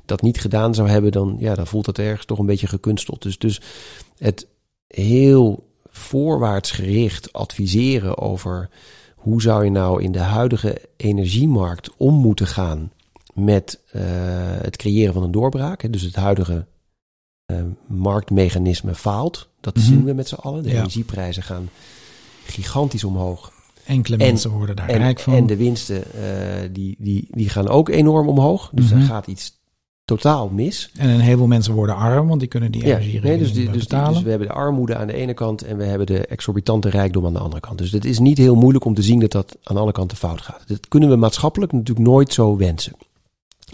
[0.04, 3.22] dat niet gedaan zou hebben, dan, ja, dan voelt dat ergens toch een beetje gekunsteld.
[3.22, 3.60] Dus, dus
[4.18, 4.46] het
[4.86, 8.70] heel voorwaarts gericht adviseren over
[9.14, 12.92] hoe zou je nou in de huidige energiemarkt om moeten gaan
[13.34, 14.02] met uh,
[14.60, 15.92] het creëren van een doorbraak.
[15.92, 16.66] Dus het huidige
[17.46, 19.48] uh, marktmechanisme faalt.
[19.60, 19.92] Dat mm-hmm.
[19.92, 20.62] zien we met z'n allen.
[20.62, 20.74] De ja.
[20.74, 21.68] energieprijzen gaan
[22.44, 23.52] gigantisch omhoog.
[23.84, 25.34] Enkele mensen worden daar rijk van.
[25.34, 26.22] En de winsten uh,
[26.72, 28.70] die, die, die gaan ook enorm omhoog.
[28.72, 29.62] Dus er gaat iets
[30.04, 30.90] totaal mis.
[30.96, 33.82] En een heleboel mensen worden arm, want die kunnen die energie nee, dus, die, dus,
[33.82, 34.12] betalen.
[34.12, 37.26] dus we hebben de armoede aan de ene kant en we hebben de exorbitante rijkdom
[37.26, 37.78] aan de andere kant.
[37.78, 40.40] Dus het is niet heel moeilijk om te zien dat dat aan alle kanten fout
[40.40, 40.62] gaat.
[40.66, 42.92] Dat kunnen we maatschappelijk natuurlijk nooit zo wensen.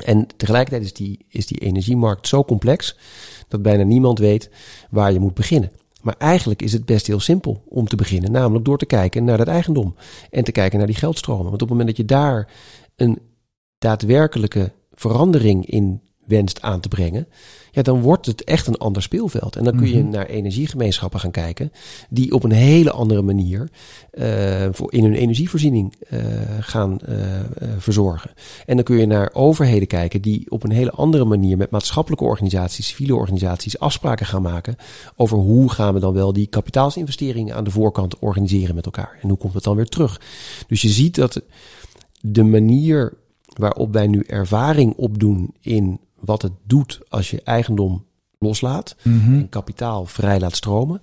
[0.04, 2.96] En tegelijkertijd is die, is die energiemarkt zo complex
[3.48, 4.50] dat bijna niemand weet
[4.90, 5.70] waar je moet beginnen.
[6.02, 9.38] Maar eigenlijk is het best heel simpel om te beginnen, namelijk door te kijken naar
[9.38, 9.94] dat eigendom
[10.30, 11.44] en te kijken naar die geldstromen.
[11.44, 12.48] Want op het moment dat je daar
[12.96, 13.18] een
[13.78, 16.00] daadwerkelijke verandering in
[16.30, 17.26] wenst aan te brengen,
[17.70, 19.56] ja, dan wordt het echt een ander speelveld.
[19.56, 20.10] En dan kun je mhm.
[20.10, 21.72] naar energiegemeenschappen gaan kijken,
[22.08, 23.70] die op een hele andere manier
[24.12, 26.20] uh, voor in hun energievoorziening uh,
[26.60, 27.16] gaan uh,
[27.78, 28.30] verzorgen.
[28.66, 32.24] En dan kun je naar overheden kijken, die op een hele andere manier met maatschappelijke
[32.24, 34.76] organisaties, civiele organisaties, afspraken gaan maken
[35.16, 39.18] over hoe gaan we dan wel die kapitaalsinvesteringen aan de voorkant organiseren met elkaar.
[39.22, 40.20] En hoe komt het dan weer terug?
[40.66, 41.42] Dus je ziet dat
[42.20, 43.18] de manier
[43.56, 48.04] waarop wij nu ervaring opdoen in wat het doet als je eigendom
[48.38, 51.00] loslaat mm en kapitaal vrij laat stromen.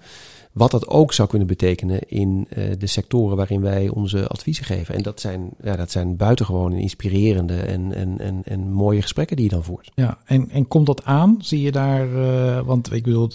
[0.51, 4.95] Wat dat ook zou kunnen betekenen in uh, de sectoren waarin wij onze adviezen geven.
[4.95, 9.45] En dat zijn, ja, dat zijn buitengewoon inspirerende en, en, en, en mooie gesprekken die
[9.45, 9.91] je dan voert.
[9.95, 11.37] Ja, en, en komt dat aan?
[11.39, 13.29] Zie je daar, uh, want ik bedoel,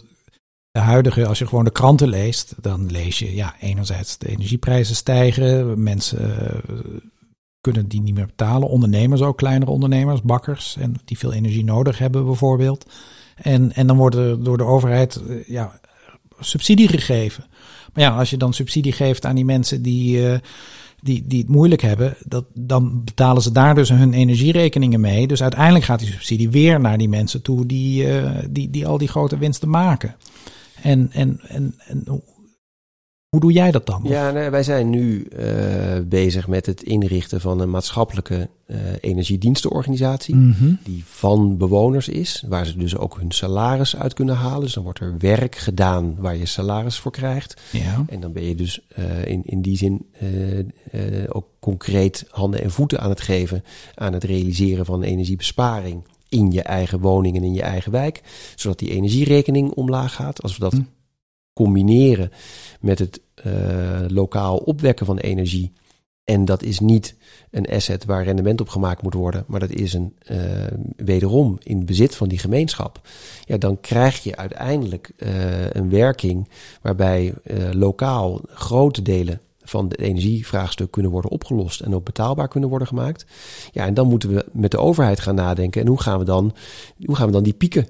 [0.71, 4.97] de huidige, als je gewoon de kranten leest, dan lees je, ja, enerzijds de energieprijzen
[4.97, 6.77] stijgen, mensen uh,
[7.63, 8.69] kunnen die niet meer betalen.
[8.69, 12.87] Ondernemers ook, kleinere ondernemers, bakkers, en die veel energie nodig hebben bijvoorbeeld.
[13.35, 15.81] En, en dan wordt er door de overheid eh, ja,
[16.39, 17.45] subsidie gegeven.
[17.95, 20.35] Maar ja, als je dan subsidie geeft aan die mensen die, uh,
[21.01, 25.27] die, die het moeilijk hebben, dat, dan betalen ze daar dus hun energierekeningen mee.
[25.27, 28.99] Dus uiteindelijk gaat die subsidie weer naar die mensen toe die, uh, die, die al
[28.99, 30.17] die grote winsten maken.
[30.83, 32.23] En, en, en, en
[33.33, 34.01] hoe doe jij dat dan?
[34.05, 35.47] Ja, nou, wij zijn nu uh,
[36.05, 40.35] bezig met het inrichten van een maatschappelijke uh, energiedienstenorganisatie.
[40.35, 40.79] Mm -hmm.
[40.85, 44.61] Die van bewoners is, waar ze dus ook hun salaris uit kunnen halen.
[44.61, 47.61] Dus dan wordt er werk gedaan waar je salaris voor krijgt.
[47.71, 48.05] Ja.
[48.09, 50.07] En dan ben je dus uh, in, in die zin
[51.29, 53.65] ook concreet handen en voeten aan het geven
[53.95, 58.23] aan het realiseren van energiebesparing in je eigen woning en in je eigen wijk.
[58.55, 60.43] Zodat die energierekening omlaag gaat.
[60.43, 60.73] Als we dat.
[60.73, 60.89] Mm
[61.53, 62.31] combineren
[62.81, 63.53] met het uh,
[64.09, 65.73] lokaal opwekken van energie.
[66.25, 67.17] En dat is niet
[67.51, 70.39] een asset waar rendement op gemaakt moet worden, maar dat is een uh,
[70.97, 73.01] wederom in bezit van die gemeenschap.
[73.45, 76.49] Ja, dan krijg je uiteindelijk uh, een werking
[76.83, 77.35] waarbij
[77.73, 83.27] lokaal grote delen van het energievraagstuk kunnen worden opgelost en ook betaalbaar kunnen worden gemaakt.
[83.73, 85.81] Ja, en dan moeten we met de overheid gaan nadenken.
[85.81, 86.55] En hoe gaan we dan,
[87.05, 87.87] hoe gaan we dan die pieken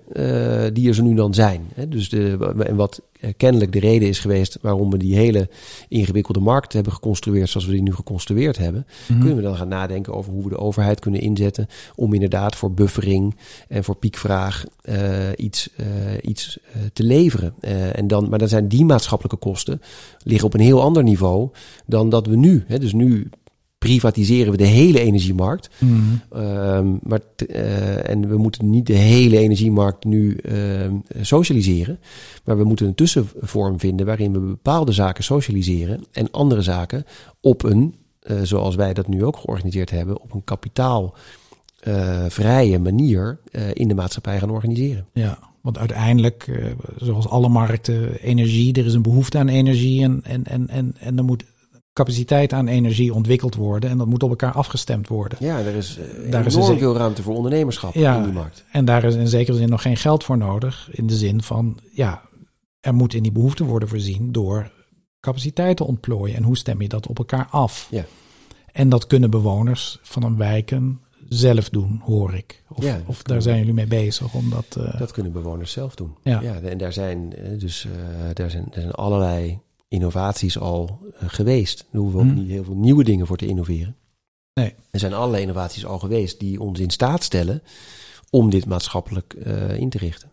[0.75, 1.69] die er zo nu dan zijn?
[1.75, 1.89] Hè?
[1.89, 5.49] Dus de, en wat eh, kennelijk de reden is geweest waarom we die hele
[5.89, 9.19] ingewikkelde markt hebben geconstrueerd zoals we die nu geconstrueerd hebben, Mhm.
[9.19, 12.73] kunnen we dan gaan nadenken over hoe we de overheid kunnen inzetten om inderdaad voor
[12.73, 13.37] buffering
[13.69, 14.97] en voor piekvraag uh,
[15.37, 15.87] iets, uh,
[16.23, 17.55] iets uh, te leveren.
[17.93, 19.81] En dan, maar dan zijn die maatschappelijke kosten
[20.25, 21.49] liggen op een heel ander niveau
[21.87, 22.65] dan dat we nu.
[22.67, 23.31] Hè, dus nu
[23.83, 25.71] privatiseren we de hele energiemarkt.
[25.79, 26.21] Mm.
[26.37, 30.53] Um, maar uh, en we moeten niet de hele energiemarkt nu uh,
[31.21, 31.99] socialiseren.
[32.45, 37.05] Maar we moeten een tussenvorm vinden waarin we bepaalde zaken socialiseren en andere zaken
[37.41, 37.95] op een,
[38.31, 43.39] uh, zoals wij dat nu ook georganiseerd hebben, op een kapitaalvrije manier
[43.73, 45.07] in de maatschappij gaan organiseren.
[45.13, 46.63] Ja, want uiteindelijk,
[46.97, 51.19] zoals alle markten, energie, er is een behoefte aan energie en, en, en, en, en
[51.19, 51.45] er moet
[51.93, 53.91] capaciteit aan energie ontwikkeld worden.
[53.91, 55.39] En dat moet op elkaar afgestemd worden.
[55.41, 58.65] Ja, er is uh, daar enorm is veel ruimte voor ondernemerschap ja, in die markt.
[58.71, 60.89] En daar is in zekere zin nog geen geld voor nodig.
[60.93, 62.23] In de zin van, ja,
[62.81, 64.71] er moet in die behoefte worden voorzien door
[65.21, 66.37] capaciteit te ontplooien.
[66.37, 67.89] En hoe stem je dat op elkaar af?
[67.91, 68.05] Ja.
[68.73, 72.63] En dat kunnen bewoners van een wijken zelf doen, hoor ik.
[72.69, 74.35] Of, ja, of daar zijn jullie mee bezig?
[74.35, 74.99] Omdat, uh...
[74.99, 76.17] Dat kunnen bewoners zelf doen.
[76.23, 76.41] Ja.
[76.41, 77.93] ja en daar zijn dus uh,
[78.33, 79.61] daar zijn, er zijn allerlei
[79.93, 81.87] innovaties al uh, geweest.
[81.91, 82.41] Daar hoeven we ook Hmm.
[82.43, 83.97] niet heel veel nieuwe dingen voor te innoveren.
[84.55, 84.75] Nee.
[84.91, 87.63] Er zijn allerlei innovaties al geweest die ons in staat stellen
[88.31, 90.31] om dit maatschappelijk uh, in te richten.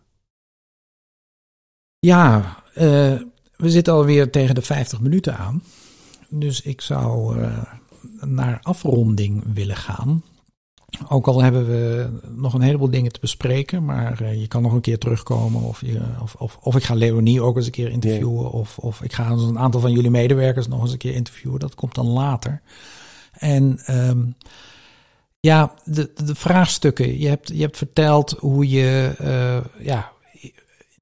[1.98, 3.20] Ja, uh,
[3.56, 5.62] we zitten alweer tegen de 50 minuten aan.
[6.28, 7.40] Dus ik zou
[8.20, 10.22] naar afronding willen gaan.
[11.08, 14.72] Ook al hebben we nog een heleboel dingen te bespreken, maar uh, je kan nog
[14.72, 15.62] een keer terugkomen.
[15.62, 18.50] Of, je, of, of, of, ik ga Leonie ook eens een keer interviewen.
[18.50, 21.60] Of, of ik ga een aantal van jullie medewerkers nog eens een keer interviewen.
[21.60, 22.60] Dat komt dan later.
[23.32, 24.34] En um,
[25.40, 27.18] ja, de, de vraagstukken.
[27.18, 30.52] Je hebt, je hebt verteld hoe je uh, ja, in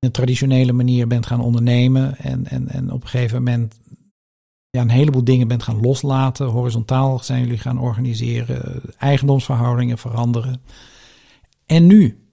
[0.01, 2.19] een traditionele manier bent gaan ondernemen.
[2.19, 3.75] En, en, en op een gegeven moment
[4.71, 6.47] ja, een heleboel dingen bent gaan loslaten.
[6.47, 8.83] Horizontaal zijn jullie gaan organiseren.
[8.99, 10.63] Eigendomsverhoudingen veranderen.
[11.67, 12.29] En nu?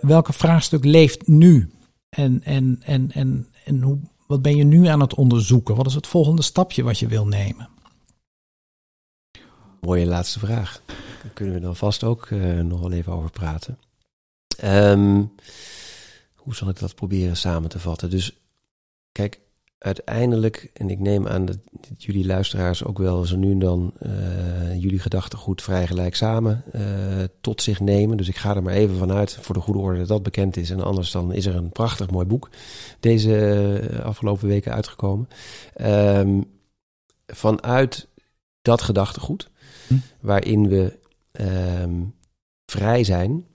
[0.00, 1.70] Welke vraagstuk leeft nu?
[2.08, 5.76] En, en, en, en, en hoe, wat ben je nu aan het onderzoeken?
[5.76, 7.68] Wat is het volgende stapje wat je wil nemen?
[9.80, 10.82] Mooie laatste vraag.
[11.22, 13.78] Daar kunnen we dan vast ook uh, nog wel even over praten.
[14.64, 15.32] Um,
[16.34, 18.10] hoe zal ik dat proberen samen te vatten?
[18.10, 18.36] Dus
[19.12, 19.40] kijk,
[19.82, 21.58] uiteindelijk, en ik neem aan dat,
[21.96, 26.82] jullie luisteraars ook wel zo nu en dan uh, jullie gedachtegoed vrij gelijk samen uh,
[27.40, 28.16] tot zich nemen.
[28.16, 30.70] Dus ik ga er maar even vanuit, voor de goede orde, dat dat bekend is.
[30.70, 32.50] En anders dan is er een prachtig mooi boek
[33.00, 35.28] deze afgelopen weken uitgekomen.
[35.80, 36.44] Um,
[37.26, 38.08] vanuit
[38.62, 39.50] dat gedachtegoed,
[39.86, 39.94] hm.
[40.20, 40.98] waarin we
[41.82, 42.14] um,
[42.66, 43.46] vrij zijn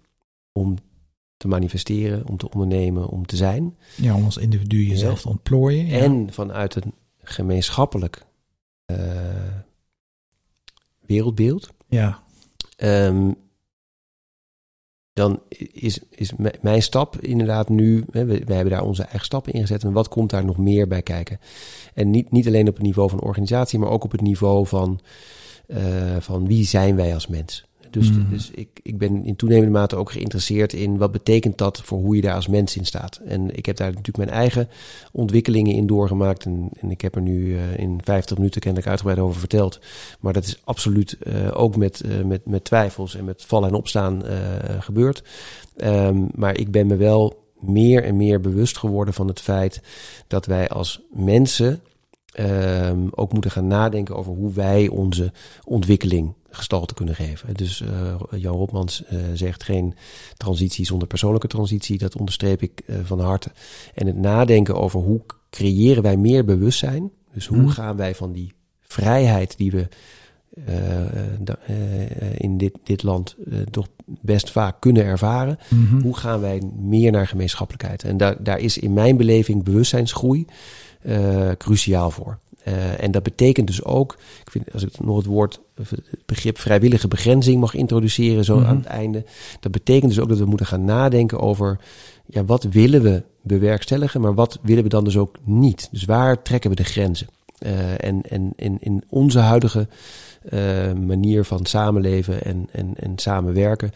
[0.51, 0.77] om
[1.37, 3.77] te manifesteren, om te ondernemen, om te zijn.
[3.95, 5.85] Ja, om als individu jezelf te ontplooien.
[5.85, 5.97] Ja.
[5.97, 8.25] En vanuit een gemeenschappelijk
[8.91, 8.97] uh,
[11.05, 11.69] wereldbeeld.
[11.87, 12.23] Ja.
[12.77, 13.35] Um,
[15.17, 16.31] dan is, is
[16.61, 19.91] mijn stap inderdaad nu, hè, we, we, hebben daar onze eigen stappen in gezet en
[19.91, 21.39] wat komt daar nog meer bij kijken?
[21.93, 24.99] En niet, niet alleen op het niveau van organisatie, maar ook op het niveau van,
[25.67, 27.65] uh, van wie zijn wij als mens?
[27.97, 28.27] Dus, mm.
[28.29, 32.15] dus ik, ik ben in toenemende mate ook geïnteresseerd in wat betekent dat voor hoe
[32.15, 33.19] je daar als mens in staat.
[33.25, 34.69] En ik heb daar natuurlijk mijn eigen
[35.11, 36.45] ontwikkelingen in doorgemaakt.
[36.45, 39.79] En, en ik heb er nu uh, in 50 minuten kennelijk uitgebreid over verteld.
[40.19, 43.75] Maar dat is absoluut uh, ook met, uh, met, met twijfels en met vallen en
[43.75, 44.23] opstaan
[44.79, 45.23] gebeurd.
[45.77, 49.81] Um, maar ik ben me wel meer en meer bewust geworden van het feit
[50.27, 51.81] dat wij als mensen
[52.39, 55.31] um, ook moeten gaan nadenken over hoe wij onze
[55.63, 57.53] ontwikkeling gestalte kunnen geven.
[57.53, 59.95] Dus uh, Jan Hopmans uh, zegt geen
[60.37, 61.97] transitie zonder persoonlijke transitie.
[61.97, 63.51] Dat onderstreep ik uh, van harte.
[63.93, 67.11] En het nadenken over hoe creëren wij meer bewustzijn.
[67.33, 67.69] Dus hoe mm.
[67.69, 69.87] gaan wij van die vrijheid die we
[72.37, 73.35] in dit, dit land
[73.71, 75.57] toch best vaak kunnen ervaren.
[75.69, 76.01] Mm -hmm.
[76.01, 78.03] Hoe gaan wij meer naar gemeenschappelijkheid?
[78.03, 80.45] En daar, daar is in mijn beleving bewustzijnsgroei
[81.57, 82.37] cruciaal voor.
[82.67, 86.59] Uh, en dat betekent dus ook, ik vind, als ik nog het woord, het begrip
[86.59, 88.69] vrijwillige begrenzing mag introduceren, zo mm -hmm.
[88.69, 89.23] aan het einde.
[89.59, 91.79] Dat betekent dus ook dat we moeten gaan nadenken over,
[92.25, 95.87] ja, wat willen we bewerkstelligen, maar wat willen we dan dus ook niet?
[95.91, 97.27] Dus waar trekken we de grenzen?
[97.59, 99.87] Uh, en en in, in onze huidige
[100.53, 103.91] uh, manier van samenleven en, en, en samenwerken,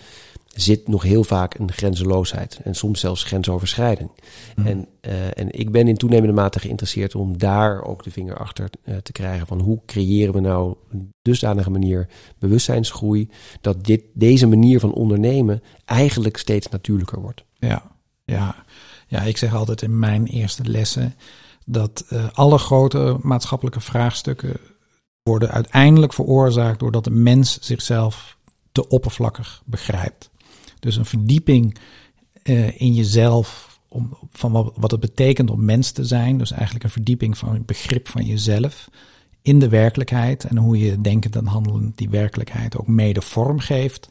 [0.56, 4.10] zit nog heel vaak een grenzeloosheid en soms zelfs grensoverschrijding.
[4.56, 4.66] Mm.
[4.66, 8.70] En, uh, en ik ben in toenemende mate geïnteresseerd om daar ook de vinger achter
[8.86, 12.08] uh, te krijgen van hoe creëren we nou een dusdanige manier
[12.40, 13.30] bewustzijnsgroei
[13.62, 17.44] dat dit, deze manier van ondernemen eigenlijk steeds natuurlijker wordt.
[17.54, 17.92] Ja,
[18.26, 18.56] ja.
[19.08, 21.16] ja ik zeg altijd in mijn eerste lessen
[21.66, 24.60] dat uh, alle grote maatschappelijke vraagstukken
[25.24, 28.38] worden uiteindelijk veroorzaakt doordat de mens zichzelf
[28.72, 30.31] te oppervlakkig begrijpt.
[30.82, 31.78] Dus een verdieping
[32.44, 36.38] uh, in jezelf, om, van wat, wat het betekent om mens te zijn.
[36.38, 38.90] Dus eigenlijk een verdieping van het begrip van jezelf
[39.42, 40.44] in de werkelijkheid.
[40.44, 44.10] En hoe je denkend en handelend die werkelijkheid ook mede vorm geeft.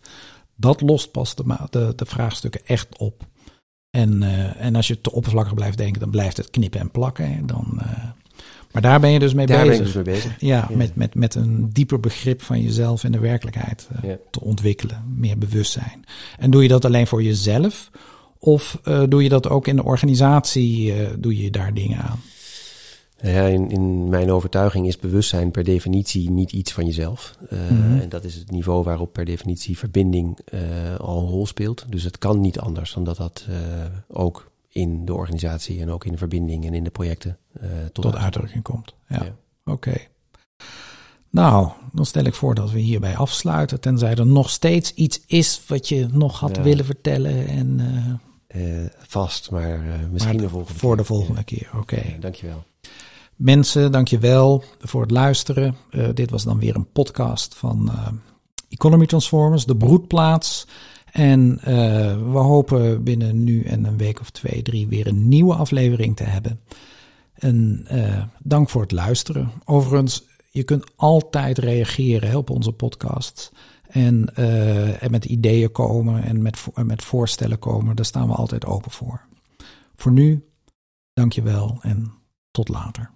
[0.56, 3.26] Dat lost pas de, de, de vraagstukken echt op.
[3.90, 7.46] En, uh, en als je te oppervlakkig blijft denken, dan blijft het knippen en plakken.
[7.46, 8.10] Dan, uh,
[8.72, 9.78] maar daar ben je dus mee daar bezig.
[9.78, 10.40] Ben ik dus mee bezig.
[10.40, 14.16] Ja, ja, Met, met, met een dieper begrip van jezelf en de werkelijkheid uh, ja.
[14.30, 15.02] te ontwikkelen.
[15.16, 16.04] Meer bewustzijn.
[16.38, 17.90] En doe je dat alleen voor jezelf?
[18.38, 20.94] Of uh, doe je dat ook in de organisatie?
[20.94, 22.20] Uh, doe je daar dingen aan?
[23.22, 27.36] Ja, in, in, mijn overtuiging is bewustzijn per definitie niet iets van jezelf.
[27.52, 28.00] Uh, mm -hmm.
[28.00, 30.60] En dat is het niveau waarop per definitie verbinding uh,
[30.98, 31.84] al een rol speelt.
[31.88, 33.56] Dus het kan niet anders dan dat dat uh,
[34.08, 38.04] ook in de organisatie en ook in de verbinding en in de projecten uh, tot,
[38.04, 38.94] tot uitdrukking komt.
[39.08, 39.34] Ja, ja.
[39.64, 39.70] oké.
[39.70, 40.08] Okay.
[41.30, 45.62] Nou, dan stel ik voor dat we hierbij afsluiten, tenzij er nog steeds iets is
[45.66, 46.62] wat je nog had ja.
[46.62, 47.46] willen vertellen.
[47.46, 47.80] En,
[48.54, 50.96] uh, uh, vast, maar misschien maar de volgende voor keer.
[50.96, 51.68] de volgende keer.
[51.74, 51.94] Oké.
[51.94, 52.16] Okay.
[52.20, 52.64] dankjewel.
[53.36, 55.76] Mensen, dankjewel voor het luisteren.
[56.14, 57.90] dit was dan weer een podcast van
[58.68, 60.66] Economy Transformers, de broedplaats.
[61.12, 61.60] En
[62.32, 66.24] we hopen binnen nu en een week of twee, drie weer een nieuwe aflevering te
[66.24, 66.60] hebben.
[67.34, 67.86] En
[68.38, 69.50] dank voor het luisteren.
[69.64, 73.52] Overigens, je kunt altijd reageren op onze podcast.
[73.88, 74.34] En,
[75.00, 77.96] en met ideeën komen en met, met voorstellen komen.
[77.96, 79.20] Daar staan we altijd open voor.
[79.96, 80.44] Voor nu,
[81.12, 82.12] dank je wel en
[82.50, 83.10] tot later.